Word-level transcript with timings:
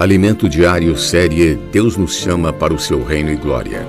Alimento 0.00 0.48
Diário 0.48 0.96
Série 0.96 1.56
Deus 1.72 1.96
nos 1.96 2.14
chama 2.14 2.52
para 2.52 2.72
o 2.72 2.78
seu 2.78 3.02
reino 3.02 3.32
e 3.32 3.36
glória. 3.36 3.84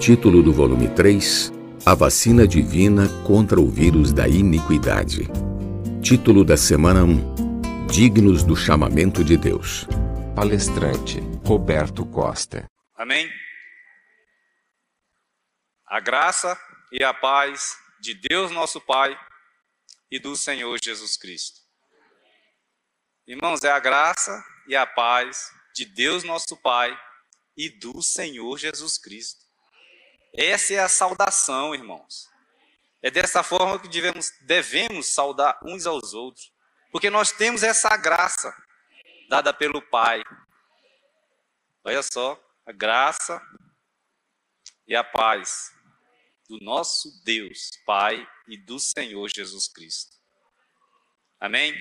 Título 0.00 0.42
do 0.42 0.52
volume 0.52 0.92
3: 0.92 1.52
A 1.86 1.94
vacina 1.94 2.48
divina 2.48 3.06
contra 3.24 3.60
o 3.60 3.70
vírus 3.70 4.12
da 4.12 4.26
iniquidade. 4.26 5.28
Título 6.02 6.44
da 6.44 6.56
semana 6.56 7.04
1: 7.04 7.86
Dignos 7.86 8.42
do 8.42 8.56
chamamento 8.56 9.22
de 9.22 9.36
Deus. 9.36 9.86
Palestrante 10.34 11.20
Roberto 11.44 12.04
Costa. 12.04 12.68
Amém. 12.96 13.30
A 15.86 16.00
graça 16.00 16.58
e 16.90 17.04
a 17.04 17.14
paz 17.14 17.76
de 18.00 18.14
Deus 18.14 18.50
nosso 18.50 18.80
Pai 18.80 19.16
e 20.10 20.18
do 20.18 20.34
Senhor 20.34 20.76
Jesus 20.82 21.16
Cristo. 21.16 21.60
Irmãos, 23.28 23.62
é 23.62 23.70
a 23.70 23.78
graça 23.78 24.44
e 24.66 24.76
a 24.76 24.86
paz 24.86 25.50
de 25.74 25.84
Deus 25.84 26.24
nosso 26.24 26.56
Pai 26.56 26.98
e 27.56 27.68
do 27.68 28.02
Senhor 28.02 28.58
Jesus 28.58 28.98
Cristo. 28.98 29.44
Essa 30.34 30.74
é 30.74 30.78
a 30.78 30.88
saudação, 30.88 31.74
irmãos. 31.74 32.28
É 33.02 33.10
dessa 33.10 33.42
forma 33.42 33.78
que 33.78 33.88
devemos, 33.88 34.30
devemos 34.42 35.08
saudar 35.08 35.58
uns 35.64 35.86
aos 35.86 36.12
outros, 36.12 36.52
porque 36.90 37.08
nós 37.08 37.30
temos 37.32 37.62
essa 37.62 37.96
graça 37.96 38.54
dada 39.28 39.52
pelo 39.52 39.80
Pai. 39.80 40.22
Olha 41.84 42.02
só, 42.02 42.40
a 42.66 42.72
graça 42.72 43.40
e 44.86 44.94
a 44.94 45.04
paz 45.04 45.72
do 46.48 46.58
nosso 46.60 47.22
Deus, 47.24 47.70
Pai 47.84 48.26
e 48.48 48.56
do 48.56 48.78
Senhor 48.78 49.28
Jesus 49.28 49.68
Cristo. 49.68 50.16
Amém? 51.40 51.80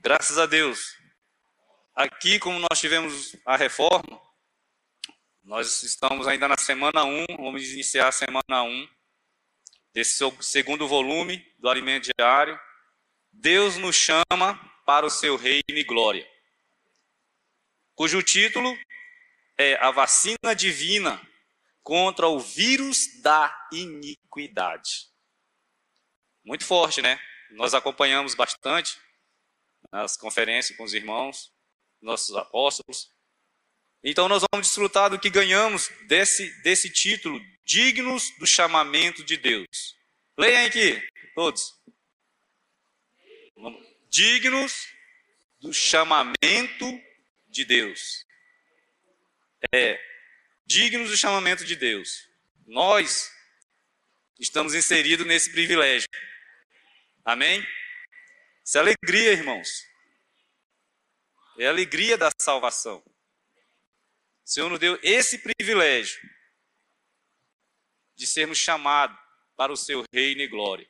Graças 0.00 0.38
a 0.38 0.46
Deus, 0.46 0.96
Aqui, 1.96 2.38
como 2.38 2.58
nós 2.58 2.78
tivemos 2.78 3.34
a 3.46 3.56
reforma, 3.56 4.20
nós 5.42 5.82
estamos 5.82 6.28
ainda 6.28 6.46
na 6.46 6.58
semana 6.58 7.04
1, 7.04 7.24
vamos 7.38 7.64
iniciar 7.72 8.08
a 8.08 8.12
semana 8.12 8.62
1 8.62 8.86
desse 9.94 10.22
segundo 10.42 10.86
volume 10.86 11.38
do 11.58 11.70
Alimento 11.70 12.10
Diário. 12.14 12.60
Deus 13.32 13.78
nos 13.78 13.96
chama 13.96 14.60
para 14.84 15.06
o 15.06 15.10
seu 15.10 15.36
reino 15.36 15.62
e 15.70 15.82
glória, 15.84 16.30
cujo 17.94 18.22
título 18.22 18.78
é 19.56 19.76
A 19.76 19.90
Vacina 19.90 20.54
Divina 20.54 21.18
contra 21.82 22.28
o 22.28 22.38
Vírus 22.38 23.22
da 23.22 23.68
Iniquidade. 23.72 25.08
Muito 26.44 26.62
forte, 26.66 27.00
né? 27.00 27.18
Nós 27.52 27.72
acompanhamos 27.72 28.34
bastante 28.34 29.00
nas 29.90 30.14
conferências 30.18 30.76
com 30.76 30.84
os 30.84 30.92
irmãos 30.92 31.55
nossos 32.00 32.34
apóstolos. 32.36 33.10
Então 34.02 34.28
nós 34.28 34.44
vamos 34.50 34.68
desfrutar 34.68 35.10
do 35.10 35.18
que 35.18 35.30
ganhamos 35.30 35.88
desse, 36.06 36.48
desse 36.62 36.88
título, 36.90 37.40
dignos 37.64 38.30
do 38.38 38.46
chamamento 38.46 39.24
de 39.24 39.36
Deus. 39.36 39.96
Leiam 40.38 40.66
aqui, 40.66 41.02
todos. 41.34 41.74
Dignos 44.08 44.88
do 45.60 45.72
chamamento 45.72 47.02
de 47.48 47.64
Deus. 47.64 48.24
É, 49.72 50.00
dignos 50.64 51.10
do 51.10 51.16
chamamento 51.16 51.64
de 51.64 51.74
Deus. 51.74 52.28
Nós 52.66 53.30
estamos 54.38 54.74
inseridos 54.74 55.26
nesse 55.26 55.50
privilégio. 55.50 56.08
Amém? 57.24 57.66
Isso 58.64 58.78
é 58.78 58.80
alegria, 58.80 59.32
irmãos. 59.32 59.84
É 61.58 61.66
a 61.66 61.70
alegria 61.70 62.18
da 62.18 62.30
salvação. 62.38 63.02
O 64.44 64.48
Senhor 64.48 64.68
nos 64.68 64.78
deu 64.78 64.98
esse 65.02 65.38
privilégio 65.38 66.20
de 68.14 68.26
sermos 68.26 68.58
chamados 68.58 69.18
para 69.56 69.72
o 69.72 69.76
seu 69.76 70.04
reino 70.12 70.42
e 70.42 70.48
glória. 70.48 70.88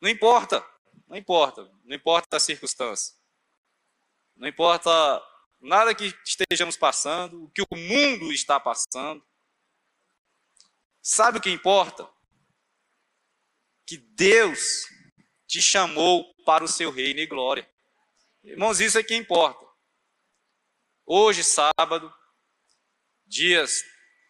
Não 0.00 0.08
importa, 0.08 0.64
não 1.06 1.16
importa, 1.16 1.64
não 1.84 1.96
importa 1.96 2.36
a 2.36 2.40
circunstância. 2.40 3.14
Não 4.36 4.46
importa 4.46 4.90
nada 5.60 5.94
que 5.94 6.14
estejamos 6.24 6.76
passando, 6.76 7.44
o 7.44 7.50
que 7.50 7.62
o 7.62 7.76
mundo 7.76 8.32
está 8.32 8.60
passando. 8.60 9.26
Sabe 11.02 11.38
o 11.38 11.40
que 11.40 11.50
importa? 11.50 12.08
Que 13.84 13.96
Deus 13.96 14.86
te 15.46 15.60
chamou 15.60 16.32
para 16.44 16.62
o 16.62 16.68
seu 16.68 16.90
reino 16.90 17.20
e 17.20 17.26
glória. 17.26 17.68
Irmãos, 18.48 18.80
isso 18.80 18.98
é 18.98 19.02
que 19.02 19.14
importa. 19.14 19.62
Hoje, 21.04 21.44
sábado, 21.44 22.12
dias 23.26 23.84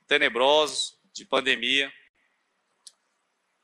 tenebrosos 0.08 0.98
de 1.12 1.24
pandemia, 1.24 1.92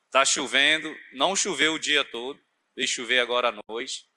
está 0.07 0.25
chovendo, 0.25 0.95
não 1.13 1.35
choveu 1.35 1.75
o 1.75 1.79
dia 1.79 2.05
todo, 2.05 2.41
veio 2.77 2.87
chover 2.87 3.19
agora 3.19 3.49
à 3.49 3.63
noite. 3.69 4.09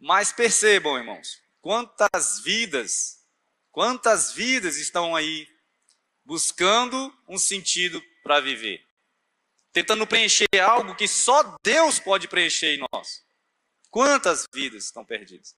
Mas 0.00 0.32
percebam, 0.32 0.98
irmãos, 0.98 1.40
quantas 1.60 2.40
vidas, 2.42 3.24
quantas 3.70 4.32
vidas 4.32 4.78
estão 4.78 5.14
aí 5.14 5.48
buscando 6.24 7.16
um 7.28 7.38
sentido 7.38 8.02
para 8.24 8.40
viver, 8.40 8.84
tentando 9.72 10.06
preencher 10.08 10.48
algo 10.60 10.96
que 10.96 11.06
só 11.06 11.56
Deus 11.62 12.00
pode 12.00 12.26
preencher 12.26 12.74
em 12.74 12.84
nós. 12.92 13.24
Quantas 13.90 14.46
vidas 14.54 14.84
estão 14.84 15.04
perdidas? 15.04 15.56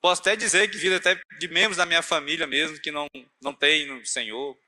Posso 0.00 0.20
até 0.20 0.36
dizer 0.36 0.70
que 0.70 0.76
vida 0.76 0.96
até 0.96 1.20
de 1.38 1.48
membros 1.48 1.76
da 1.76 1.86
minha 1.86 2.02
família 2.02 2.46
mesmo 2.46 2.80
que 2.80 2.90
não, 2.90 3.08
não 3.40 3.54
tem 3.54 3.86
no 3.86 4.04
Senhor, 4.04 4.58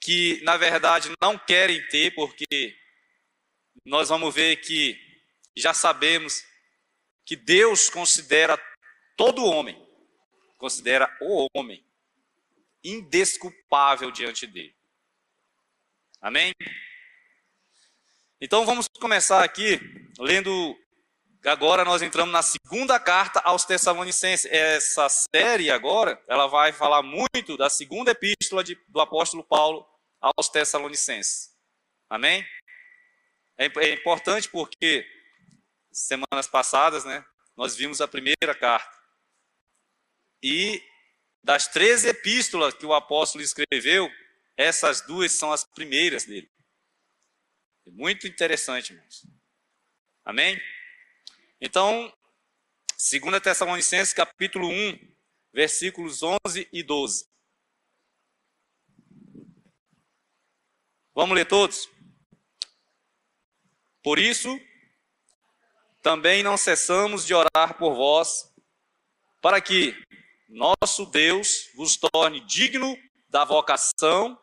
que 0.00 0.40
na 0.42 0.56
verdade 0.56 1.10
não 1.20 1.38
querem 1.38 1.86
ter, 1.88 2.14
porque 2.14 2.76
nós 3.84 4.08
vamos 4.08 4.34
ver 4.34 4.56
que 4.56 4.96
já 5.56 5.74
sabemos 5.74 6.44
que 7.24 7.36
Deus 7.36 7.90
considera 7.90 8.56
todo 9.16 9.44
homem, 9.44 9.76
considera 10.56 11.14
o 11.20 11.48
homem 11.54 11.84
indesculpável 12.82 14.10
diante 14.10 14.46
dele. 14.46 14.74
Amém? 16.20 16.52
Então 18.40 18.64
vamos 18.64 18.86
começar 19.00 19.42
aqui 19.42 19.80
lendo 20.18 20.78
Agora 21.44 21.84
nós 21.84 22.02
entramos 22.02 22.32
na 22.32 22.42
segunda 22.42 22.98
carta 22.98 23.40
aos 23.40 23.64
Tessalonicenses. 23.64 24.50
Essa 24.50 25.08
série 25.08 25.70
agora, 25.70 26.20
ela 26.26 26.46
vai 26.48 26.72
falar 26.72 27.02
muito 27.02 27.56
da 27.56 27.70
segunda 27.70 28.10
epístola 28.10 28.64
de, 28.64 28.74
do 28.88 29.00
apóstolo 29.00 29.44
Paulo 29.44 29.86
aos 30.20 30.48
Tessalonicenses. 30.48 31.54
Amém? 32.10 32.44
É, 33.56 33.66
é 33.66 33.92
importante 33.92 34.48
porque 34.48 35.06
semanas 35.92 36.48
passadas, 36.48 37.04
né, 37.04 37.24
nós 37.56 37.76
vimos 37.76 38.00
a 38.00 38.08
primeira 38.08 38.54
carta. 38.58 38.96
E 40.42 40.82
das 41.42 41.68
três 41.68 42.04
epístolas 42.04 42.74
que 42.74 42.86
o 42.86 42.94
apóstolo 42.94 43.42
escreveu, 43.42 44.10
essas 44.56 45.00
duas 45.00 45.32
são 45.32 45.52
as 45.52 45.64
primeiras 45.64 46.24
dele. 46.24 46.50
É 47.86 47.90
muito 47.90 48.26
interessante, 48.26 48.92
irmãos. 48.92 49.24
Amém? 50.24 50.60
Então, 51.60 52.12
2 52.96 53.42
Tessalonicenses 53.42 54.14
capítulo 54.14 54.68
1, 54.68 54.96
versículos 55.52 56.22
11 56.22 56.68
e 56.72 56.84
12. 56.84 57.26
Vamos 61.12 61.34
ler 61.34 61.46
todos? 61.46 61.90
Por 64.04 64.20
isso, 64.20 64.56
também 66.00 66.44
não 66.44 66.56
cessamos 66.56 67.26
de 67.26 67.34
orar 67.34 67.76
por 67.76 67.96
vós, 67.96 68.54
para 69.40 69.60
que 69.60 70.00
nosso 70.48 71.06
Deus 71.06 71.72
vos 71.74 71.96
torne 71.96 72.38
digno 72.46 72.96
da 73.28 73.44
vocação 73.44 74.40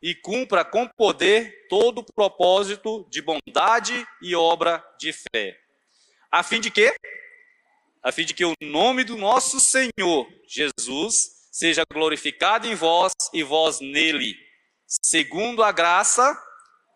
e 0.00 0.14
cumpra 0.14 0.64
com 0.64 0.88
poder 0.88 1.68
todo 1.68 1.98
o 1.98 2.12
propósito 2.14 3.06
de 3.10 3.20
bondade 3.20 4.06
e 4.22 4.34
obra 4.34 4.82
de 4.98 5.12
fé 5.12 5.63
a 6.34 6.42
fim 6.42 6.60
de 6.60 6.68
quê? 6.68 6.92
A 8.02 8.10
fim 8.10 8.24
de 8.24 8.34
que 8.34 8.44
o 8.44 8.54
nome 8.60 9.04
do 9.04 9.16
nosso 9.16 9.60
Senhor 9.60 10.28
Jesus 10.48 11.48
seja 11.52 11.84
glorificado 11.88 12.66
em 12.66 12.74
vós 12.74 13.12
e 13.32 13.44
vós 13.44 13.78
nele, 13.78 14.34
segundo 14.84 15.62
a 15.62 15.70
graça 15.70 16.34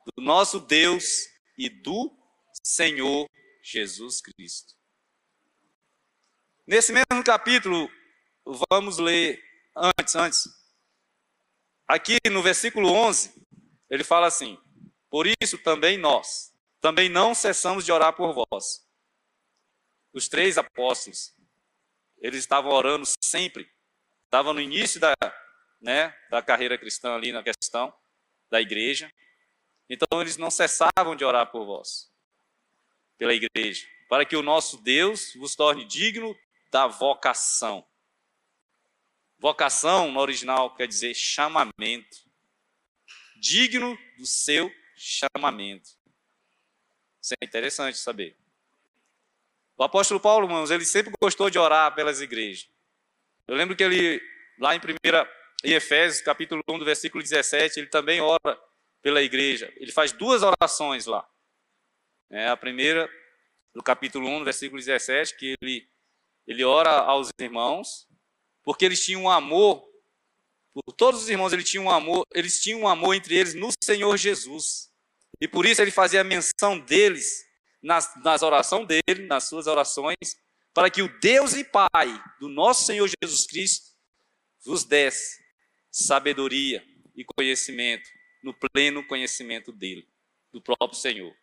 do 0.05 0.21
nosso 0.21 0.59
Deus 0.59 1.29
e 1.57 1.69
do 1.69 2.13
Senhor 2.65 3.29
Jesus 3.63 4.21
Cristo. 4.21 4.75
Nesse 6.67 6.93
mesmo 6.93 7.23
capítulo, 7.25 7.89
vamos 8.69 8.99
ler 8.99 9.41
antes, 9.77 10.17
antes. 10.17 10.49
Aqui 11.87 12.19
no 12.29 12.43
versículo 12.43 12.91
11, 12.91 13.33
ele 13.89 14.03
fala 14.03 14.27
assim: 14.27 14.59
Por 15.09 15.29
isso 15.41 15.57
também 15.59 15.97
nós, 15.97 16.53
também 16.81 17.09
não 17.09 17.37
cessamos 17.37 17.85
de 17.85 17.93
orar 17.93 18.13
por 18.17 18.35
vós 18.35 18.88
os 20.19 20.29
três 20.29 20.59
apóstolos, 20.59 21.35
eles 22.19 22.41
estavam 22.41 22.73
orando 22.73 23.05
sempre. 23.25 23.71
Estavam 24.25 24.53
no 24.53 24.61
início 24.61 25.01
da, 25.01 25.15
né, 25.81 26.15
da 26.29 26.43
carreira 26.43 26.77
cristã 26.77 27.15
ali 27.15 27.33
na 27.33 27.43
questão 27.43 27.95
da 28.51 28.61
igreja. 28.61 29.11
Então 29.89 30.21
eles 30.21 30.37
não 30.37 30.51
cessavam 30.51 31.17
de 31.17 31.25
orar 31.25 31.51
por 31.51 31.65
vós, 31.65 32.13
pela 33.17 33.33
igreja, 33.33 33.87
para 34.09 34.27
que 34.27 34.37
o 34.37 34.43
nosso 34.43 34.83
Deus 34.83 35.33
vos 35.35 35.55
torne 35.55 35.87
digno 35.87 36.37
da 36.71 36.87
vocação. 36.87 37.87
Vocação, 39.39 40.11
no 40.11 40.21
original, 40.21 40.75
quer 40.75 40.89
dizer 40.89 41.15
chamamento. 41.15 42.29
Digno 43.41 43.97
do 44.19 44.27
seu 44.27 44.71
chamamento. 44.97 45.91
Isso 47.23 47.35
é 47.41 47.45
interessante 47.47 47.97
saber. 47.97 48.37
O 49.79 49.85
apóstolo 49.85 50.19
Paulo, 50.19 50.47
irmãos, 50.47 50.73
ele 50.73 50.85
sempre 50.85 51.13
gostou 51.23 51.49
de 51.49 51.57
orar 51.57 51.95
pelas 51.95 52.21
igrejas. 52.21 52.69
Eu 53.47 53.55
lembro 53.55 53.77
que 53.77 53.85
ele, 53.85 54.21
lá 54.59 54.75
em 54.75 54.79
1 54.79 54.83
em 55.65 55.73
Efésios, 55.73 56.21
capítulo 56.21 56.61
1, 56.69 56.81
do 56.81 56.85
versículo 56.85 57.23
17, 57.23 57.79
ele 57.79 57.87
também 57.87 58.21
ora 58.21 58.61
pela 59.01 59.23
igreja. 59.23 59.73
Ele 59.77 59.93
faz 59.93 60.11
duas 60.11 60.43
orações 60.43 61.07
lá. 61.07 61.25
É, 62.29 62.49
a 62.49 62.57
primeira, 62.57 63.09
no 63.73 63.81
capítulo 63.81 64.29
1, 64.29 64.43
versículo 64.43 64.81
17, 64.81 65.37
que 65.37 65.55
ele, 65.63 65.89
ele 66.45 66.65
ora 66.65 66.91
aos 66.91 67.29
irmãos, 67.41 68.09
porque 68.65 68.85
eles 68.85 69.05
tinham 69.05 69.23
um 69.23 69.31
amor, 69.31 69.89
por 70.75 70.93
todos 70.93 71.23
os 71.23 71.29
irmãos, 71.29 71.53
ele 71.53 71.63
tinha 71.63 71.81
um 71.81 71.91
amor, 71.91 72.27
eles 72.35 72.61
tinham 72.61 72.81
um 72.81 72.89
amor 72.89 73.15
entre 73.15 73.37
eles 73.37 73.55
no 73.55 73.71
Senhor 73.83 74.17
Jesus. 74.17 74.91
E 75.41 75.47
por 75.47 75.65
isso 75.65 75.81
ele 75.81 75.93
fazia 75.93 76.25
menção 76.25 76.81
deles 76.81 77.48
nas, 77.89 78.15
nas 78.23 78.43
orações 78.43 78.87
dele, 78.87 79.27
nas 79.27 79.45
suas 79.45 79.67
orações, 79.67 80.19
para 80.75 80.91
que 80.91 81.01
o 81.01 81.21
Deus 81.21 81.55
e 81.55 81.65
Pai 81.65 82.23
do 82.39 82.47
nosso 82.47 82.85
Senhor 82.85 83.09
Jesus 83.23 83.47
Cristo 83.47 83.97
vos 84.63 84.85
desse 84.85 85.43
sabedoria 85.91 86.85
e 87.17 87.25
conhecimento 87.25 88.07
no 88.43 88.53
pleno 88.53 89.03
conhecimento 89.07 89.73
dele, 89.73 90.07
do 90.53 90.61
próprio 90.61 91.01
Senhor. 91.01 91.35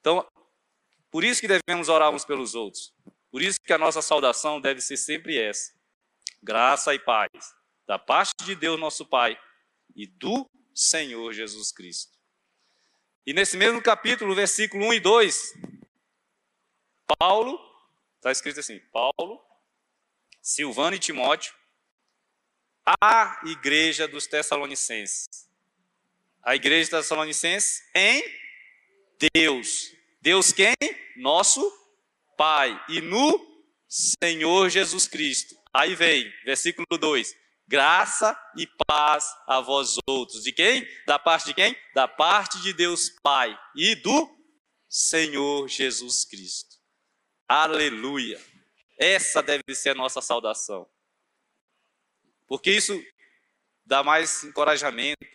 Então, 0.00 0.26
por 1.10 1.22
isso 1.22 1.42
que 1.42 1.46
devemos 1.46 1.90
orar 1.90 2.10
uns 2.10 2.24
pelos 2.24 2.54
outros. 2.54 2.94
Por 3.30 3.42
isso 3.42 3.60
que 3.60 3.72
a 3.74 3.78
nossa 3.78 4.00
saudação 4.00 4.58
deve 4.58 4.80
ser 4.80 4.96
sempre 4.96 5.38
essa: 5.38 5.74
graça 6.42 6.94
e 6.94 6.98
paz 6.98 7.28
da 7.86 7.98
parte 7.98 8.32
de 8.44 8.54
Deus, 8.54 8.80
nosso 8.80 9.04
Pai, 9.04 9.38
e 9.94 10.06
do 10.06 10.48
Senhor 10.74 11.34
Jesus 11.34 11.70
Cristo. 11.70 12.17
E 13.28 13.34
nesse 13.34 13.58
mesmo 13.58 13.82
capítulo, 13.82 14.34
versículo 14.34 14.86
1 14.86 14.94
e 14.94 15.00
2, 15.00 15.54
Paulo, 17.18 17.60
está 18.16 18.32
escrito 18.32 18.58
assim: 18.58 18.78
Paulo, 18.90 19.38
Silvano 20.40 20.96
e 20.96 20.98
Timóteo, 20.98 21.52
a 23.02 23.38
igreja 23.44 24.08
dos 24.08 24.26
Tessalonicenses 24.26 25.28
a 26.42 26.56
igreja 26.56 26.90
da 26.92 27.02
Tessalonicenses 27.02 27.82
em 27.94 28.24
Deus. 29.34 29.92
Deus 30.22 30.50
quem? 30.50 30.74
Nosso 31.18 31.60
Pai. 32.38 32.82
E 32.88 33.02
no 33.02 33.46
Senhor 33.86 34.70
Jesus 34.70 35.06
Cristo. 35.06 35.54
Aí 35.74 35.94
vem, 35.94 36.32
versículo 36.46 36.86
2. 36.98 37.36
Graça 37.68 38.34
e 38.56 38.66
paz 38.86 39.36
a 39.46 39.60
vós 39.60 39.98
outros. 40.08 40.42
De 40.42 40.52
quem? 40.52 40.88
Da 41.06 41.18
parte 41.18 41.44
de 41.44 41.54
quem? 41.54 41.76
Da 41.94 42.08
parte 42.08 42.60
de 42.62 42.72
Deus 42.72 43.10
Pai 43.22 43.56
e 43.76 43.94
do 43.94 44.28
Senhor 44.88 45.68
Jesus 45.68 46.24
Cristo. 46.24 46.76
Aleluia. 47.46 48.40
Essa 48.98 49.42
deve 49.42 49.74
ser 49.74 49.90
a 49.90 49.94
nossa 49.94 50.22
saudação. 50.22 50.88
Porque 52.46 52.70
isso 52.70 52.98
dá 53.84 54.02
mais 54.02 54.44
encorajamento, 54.44 55.26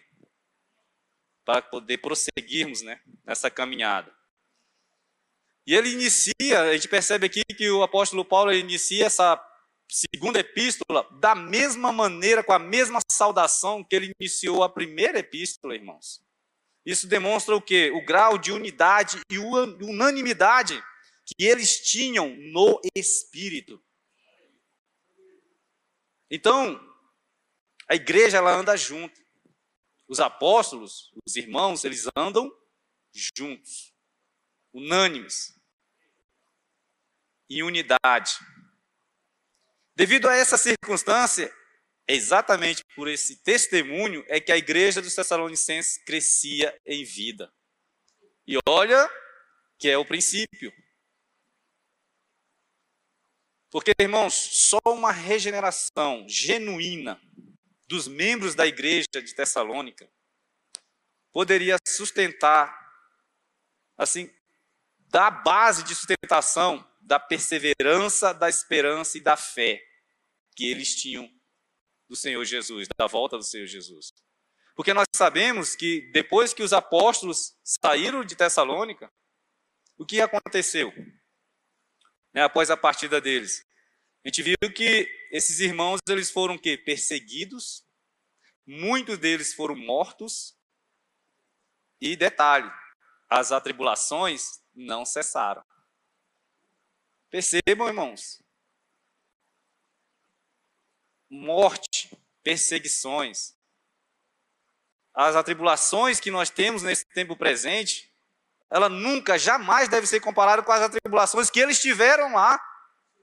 para 1.45 1.61
poder 1.61 1.99
prosseguirmos 1.99 2.81
né, 2.81 3.01
nessa 3.23 3.49
caminhada. 3.49 4.13
E 5.65 5.75
ele 5.75 5.91
inicia, 5.91 6.61
a 6.61 6.73
gente 6.73 6.87
percebe 6.87 7.25
aqui 7.25 7.41
que 7.55 7.69
o 7.69 7.83
apóstolo 7.83 8.25
Paulo 8.25 8.53
inicia 8.53 9.05
essa 9.05 9.37
segunda 9.93 10.39
epístola 10.39 11.07
da 11.19 11.35
mesma 11.35 11.91
maneira, 11.91 12.43
com 12.43 12.51
a 12.51 12.57
mesma 12.57 12.99
saudação 13.11 13.83
que 13.83 13.95
ele 13.95 14.11
iniciou 14.19 14.63
a 14.63 14.69
primeira 14.69 15.19
epístola, 15.19 15.75
irmãos. 15.75 16.25
Isso 16.83 17.07
demonstra 17.07 17.55
o 17.55 17.61
quê? 17.61 17.91
O 17.91 18.03
grau 18.03 18.37
de 18.37 18.51
unidade 18.51 19.21
e 19.29 19.37
unanimidade 19.37 20.83
que 21.25 21.45
eles 21.45 21.79
tinham 21.79 22.35
no 22.51 22.81
Espírito. 22.95 23.81
Então, 26.29 26.81
a 27.87 27.93
igreja 27.93 28.37
ela 28.37 28.51
anda 28.51 28.75
junto. 28.75 29.21
Os 30.07 30.19
apóstolos, 30.19 31.13
os 31.25 31.35
irmãos, 31.35 31.85
eles 31.85 32.05
andam 32.15 32.51
juntos, 33.13 33.93
unânimes, 34.73 35.55
em 37.47 37.61
unidade. 37.61 38.39
Devido 39.95 40.27
a 40.27 40.35
essa 40.35 40.57
circunstância, 40.57 41.53
exatamente 42.07 42.83
por 42.95 43.07
esse 43.07 43.37
testemunho, 43.43 44.23
é 44.27 44.39
que 44.39 44.51
a 44.51 44.57
igreja 44.57 45.01
dos 45.01 45.13
Tessalonicenses 45.13 45.97
crescia 46.03 46.75
em 46.85 47.03
vida. 47.03 47.53
E 48.47 48.57
olha 48.67 49.09
que 49.77 49.89
é 49.89 49.97
o 49.97 50.05
princípio. 50.05 50.73
Porque, 53.69 53.91
irmãos, 53.99 54.33
só 54.33 54.79
uma 54.85 55.11
regeneração 55.11 56.25
genuína 56.27 57.19
dos 57.87 58.07
membros 58.07 58.55
da 58.55 58.65
igreja 58.65 59.07
de 59.13 59.33
Tessalônica 59.33 60.09
poderia 61.31 61.77
sustentar, 61.87 62.73
assim, 63.97 64.31
da 65.09 65.29
base 65.29 65.83
de 65.83 65.95
sustentação 65.95 66.87
da 67.03 67.19
perseverança, 67.19 68.33
da 68.33 68.49
esperança 68.49 69.17
e 69.17 69.21
da 69.21 69.35
fé 69.35 69.81
que 70.55 70.65
eles 70.65 70.95
tinham 70.95 71.29
do 72.07 72.15
Senhor 72.15 72.43
Jesus, 72.45 72.87
da 72.97 73.07
volta 73.07 73.37
do 73.37 73.43
Senhor 73.43 73.67
Jesus. 73.67 74.13
Porque 74.75 74.93
nós 74.93 75.05
sabemos 75.15 75.75
que 75.75 76.11
depois 76.11 76.53
que 76.53 76.63
os 76.63 76.73
apóstolos 76.73 77.57
saíram 77.63 78.23
de 78.23 78.35
Tessalônica, 78.35 79.11
o 79.97 80.05
que 80.05 80.21
aconteceu? 80.21 80.91
Né, 82.33 82.41
após 82.43 82.71
a 82.71 82.77
partida 82.77 83.21
deles. 83.21 83.63
A 84.25 84.29
gente 84.29 84.41
viu 84.41 84.55
que 84.73 85.07
esses 85.31 85.59
irmãos 85.59 85.99
eles 86.09 86.31
foram 86.31 86.57
que 86.57 86.77
perseguidos, 86.77 87.85
muitos 88.65 89.17
deles 89.17 89.53
foram 89.53 89.75
mortos 89.75 90.57
e 92.01 92.15
detalhe, 92.15 92.71
as 93.29 93.51
atribulações 93.51 94.61
não 94.73 95.05
cessaram. 95.05 95.63
Percebam, 97.33 97.87
irmãos. 97.87 98.43
Morte, 101.27 102.15
perseguições, 102.43 103.55
as 105.15 105.35
atribulações 105.35 106.19
que 106.19 106.29
nós 106.29 106.51
temos 106.51 106.83
nesse 106.83 107.07
tempo 107.07 107.35
presente, 107.35 108.13
ela 108.69 108.87
nunca, 108.87 109.39
jamais 109.39 109.89
deve 109.89 110.05
ser 110.05 110.19
comparada 110.19 110.61
com 110.61 110.71
as 110.71 110.83
atribulações 110.83 111.49
que 111.49 111.59
eles 111.59 111.81
tiveram 111.81 112.35
lá 112.35 112.63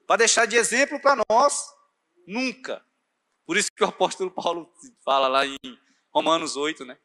para 0.08 0.16
deixar 0.16 0.44
de 0.44 0.56
exemplo 0.56 1.00
para 1.00 1.22
nós. 1.30 1.72
Nunca. 2.26 2.84
Por 3.46 3.56
isso 3.56 3.70
que 3.70 3.84
o 3.84 3.86
apóstolo 3.86 4.32
Paulo 4.32 4.74
fala 5.04 5.28
lá 5.28 5.46
em 5.46 5.56
Romanos 6.12 6.56
8, 6.56 6.84
né? 6.84 6.98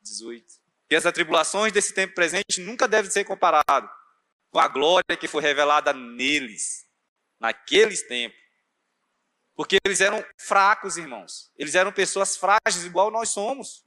18. 0.00 0.52
Que 0.88 0.96
as 0.96 1.06
atribulações 1.06 1.72
desse 1.72 1.94
tempo 1.94 2.12
presente 2.12 2.60
nunca 2.60 2.88
devem 2.88 3.08
ser 3.08 3.22
comparadas 3.22 4.01
com 4.52 4.60
a 4.60 4.68
glória 4.68 5.16
que 5.18 5.26
foi 5.26 5.42
revelada 5.42 5.94
neles, 5.94 6.86
naqueles 7.40 8.02
tempos. 8.02 8.38
Porque 9.56 9.78
eles 9.82 10.00
eram 10.02 10.22
fracos, 10.36 10.98
irmãos. 10.98 11.50
Eles 11.56 11.74
eram 11.74 11.90
pessoas 11.90 12.36
frágeis, 12.36 12.84
igual 12.84 13.10
nós 13.10 13.30
somos. 13.30 13.82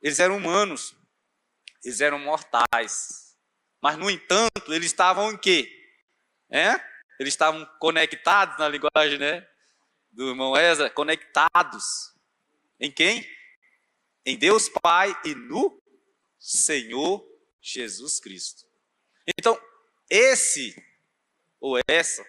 Eles 0.00 0.20
eram 0.20 0.36
humanos. 0.36 0.94
Eles 1.82 2.02
eram 2.02 2.18
mortais. 2.18 3.34
Mas, 3.80 3.96
no 3.96 4.10
entanto, 4.10 4.72
eles 4.72 4.86
estavam 4.86 5.32
em 5.32 5.38
quê? 5.38 5.68
É? 6.50 6.74
Eles 7.18 7.32
estavam 7.32 7.64
conectados 7.78 8.58
na 8.58 8.68
linguagem 8.68 9.18
né, 9.18 9.48
do 10.10 10.28
irmão 10.28 10.54
Ezra, 10.54 10.90
conectados. 10.90 12.14
Em 12.78 12.92
quem? 12.92 13.26
Em 14.24 14.36
Deus 14.36 14.68
Pai 14.68 15.18
e 15.24 15.34
no 15.34 15.82
Senhor 16.38 17.26
Jesus 17.60 18.20
Cristo. 18.20 18.71
Então, 19.26 19.60
esse 20.10 20.74
ou 21.60 21.78
essa 21.88 22.24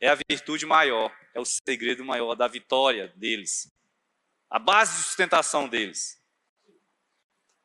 é 0.00 0.08
a 0.08 0.18
virtude 0.28 0.66
maior, 0.66 1.14
é 1.34 1.40
o 1.40 1.44
segredo 1.44 2.04
maior 2.04 2.34
da 2.34 2.46
vitória 2.46 3.08
deles, 3.16 3.72
a 4.50 4.58
base 4.58 4.96
de 4.96 5.04
sustentação 5.04 5.68
deles. 5.68 6.22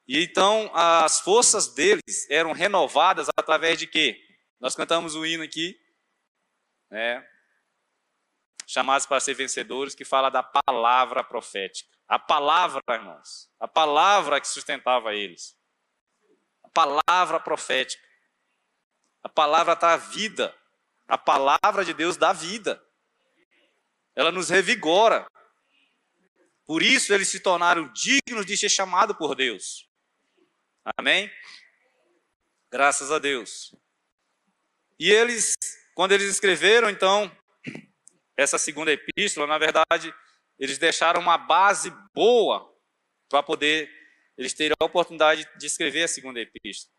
E 0.07 0.23
então 0.23 0.71
as 0.73 1.19
forças 1.19 1.73
deles 1.73 2.29
eram 2.29 2.51
renovadas 2.53 3.27
através 3.37 3.77
de 3.77 3.87
quê? 3.87 4.19
Nós 4.59 4.75
cantamos 4.75 5.15
o 5.15 5.25
hino 5.25 5.43
aqui, 5.43 5.79
né? 6.89 7.25
Chamados 8.67 9.05
para 9.05 9.19
ser 9.19 9.33
vencedores, 9.33 9.93
que 9.93 10.05
fala 10.05 10.29
da 10.29 10.41
palavra 10.41 11.23
profética. 11.23 11.89
A 12.07 12.17
palavra, 12.17 12.81
irmãos, 12.89 13.49
a 13.59 13.67
palavra 13.67 14.39
que 14.39 14.47
sustentava 14.47 15.13
eles. 15.13 15.57
Palavra 16.73 17.39
profética. 17.39 18.07
A 19.23 19.29
palavra 19.29 19.75
dá 19.75 19.97
vida. 19.97 20.55
A 21.07 21.17
palavra 21.17 21.83
de 21.83 21.93
Deus 21.93 22.17
dá 22.17 22.33
vida. 22.33 22.81
Ela 24.15 24.31
nos 24.31 24.49
revigora. 24.49 25.27
Por 26.65 26.81
isso 26.81 27.13
eles 27.13 27.27
se 27.27 27.39
tornaram 27.39 27.91
dignos 27.91 28.45
de 28.45 28.55
ser 28.55 28.69
chamados 28.69 29.17
por 29.17 29.35
Deus. 29.35 29.89
Amém? 30.97 31.31
Graças 32.71 33.11
a 33.11 33.19
Deus. 33.19 33.75
E 34.97 35.11
eles, 35.11 35.55
quando 35.93 36.13
eles 36.13 36.29
escreveram, 36.29 36.89
então, 36.89 37.29
essa 38.37 38.57
segunda 38.57 38.91
epístola, 38.91 39.45
na 39.45 39.57
verdade, 39.57 40.13
eles 40.57 40.77
deixaram 40.77 41.19
uma 41.19 41.37
base 41.37 41.91
boa 42.13 42.71
para 43.27 43.43
poder 43.43 43.89
eles 44.37 44.53
terem 44.53 44.75
a 44.79 44.85
oportunidade 44.85 45.47
de 45.57 45.65
escrever 45.65 46.03
a 46.03 46.07
segunda 46.07 46.39
epístola. 46.39 46.93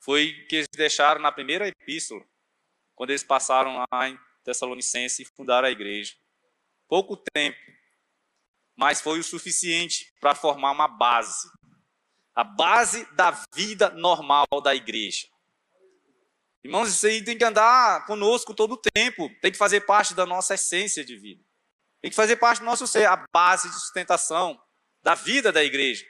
Foi 0.00 0.32
que 0.48 0.56
eles 0.56 0.68
deixaram 0.74 1.20
na 1.20 1.32
primeira 1.32 1.68
epístola, 1.68 2.24
quando 2.94 3.10
eles 3.10 3.22
passaram 3.22 3.84
lá 3.92 4.08
em 4.08 4.18
Tessalonicense 4.44 5.22
e 5.22 5.24
fundaram 5.24 5.68
a 5.68 5.70
igreja. 5.70 6.14
Pouco 6.88 7.16
tempo, 7.16 7.58
mas 8.76 9.00
foi 9.00 9.18
o 9.18 9.24
suficiente 9.24 10.12
para 10.20 10.34
formar 10.34 10.70
uma 10.70 10.86
base. 10.86 11.48
A 12.34 12.44
base 12.44 13.04
da 13.14 13.30
vida 13.54 13.90
normal 13.90 14.46
da 14.62 14.74
igreja. 14.74 15.26
Irmãos, 16.62 16.88
isso 16.88 17.06
aí 17.06 17.24
tem 17.24 17.38
que 17.38 17.44
andar 17.44 18.04
conosco 18.06 18.52
todo 18.52 18.72
o 18.72 18.82
tempo, 18.94 19.30
tem 19.40 19.52
que 19.52 19.56
fazer 19.56 19.82
parte 19.82 20.14
da 20.14 20.26
nossa 20.26 20.54
essência 20.54 21.04
de 21.04 21.16
vida. 21.16 21.42
Tem 22.02 22.10
que 22.10 22.16
fazer 22.16 22.36
parte 22.36 22.58
do 22.58 22.64
nosso 22.64 22.86
ser, 22.86 23.06
a 23.06 23.24
base 23.32 23.68
de 23.68 23.74
sustentação 23.74 24.60
da 25.02 25.14
vida 25.14 25.50
da 25.50 25.64
igreja. 25.64 26.04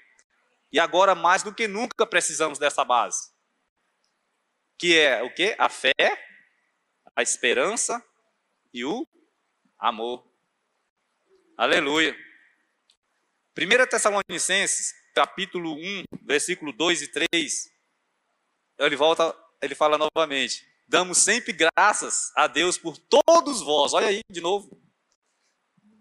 E 0.76 0.78
agora, 0.78 1.14
mais 1.14 1.42
do 1.42 1.54
que 1.54 1.66
nunca, 1.66 2.06
precisamos 2.06 2.58
dessa 2.58 2.84
base. 2.84 3.32
Que 4.78 4.98
é 4.98 5.22
o 5.22 5.32
quê? 5.32 5.56
A 5.58 5.70
fé, 5.70 5.94
a 7.16 7.22
esperança 7.22 8.04
e 8.74 8.84
o 8.84 9.08
amor. 9.78 10.30
Aleluia. 11.56 12.14
1 13.58 13.86
Tessalonicenses, 13.88 14.92
capítulo 15.14 15.76
1, 15.76 16.04
versículo 16.20 16.74
2 16.74 17.00
e 17.00 17.08
3, 17.08 17.72
ele 18.78 18.96
volta, 18.96 19.34
ele 19.62 19.74
fala 19.74 19.96
novamente: 19.96 20.62
Damos 20.86 21.16
sempre 21.16 21.54
graças 21.54 22.32
a 22.36 22.46
Deus 22.46 22.76
por 22.76 22.98
todos 22.98 23.62
vós. 23.62 23.94
Olha 23.94 24.08
aí 24.08 24.20
de 24.30 24.42
novo. 24.42 24.78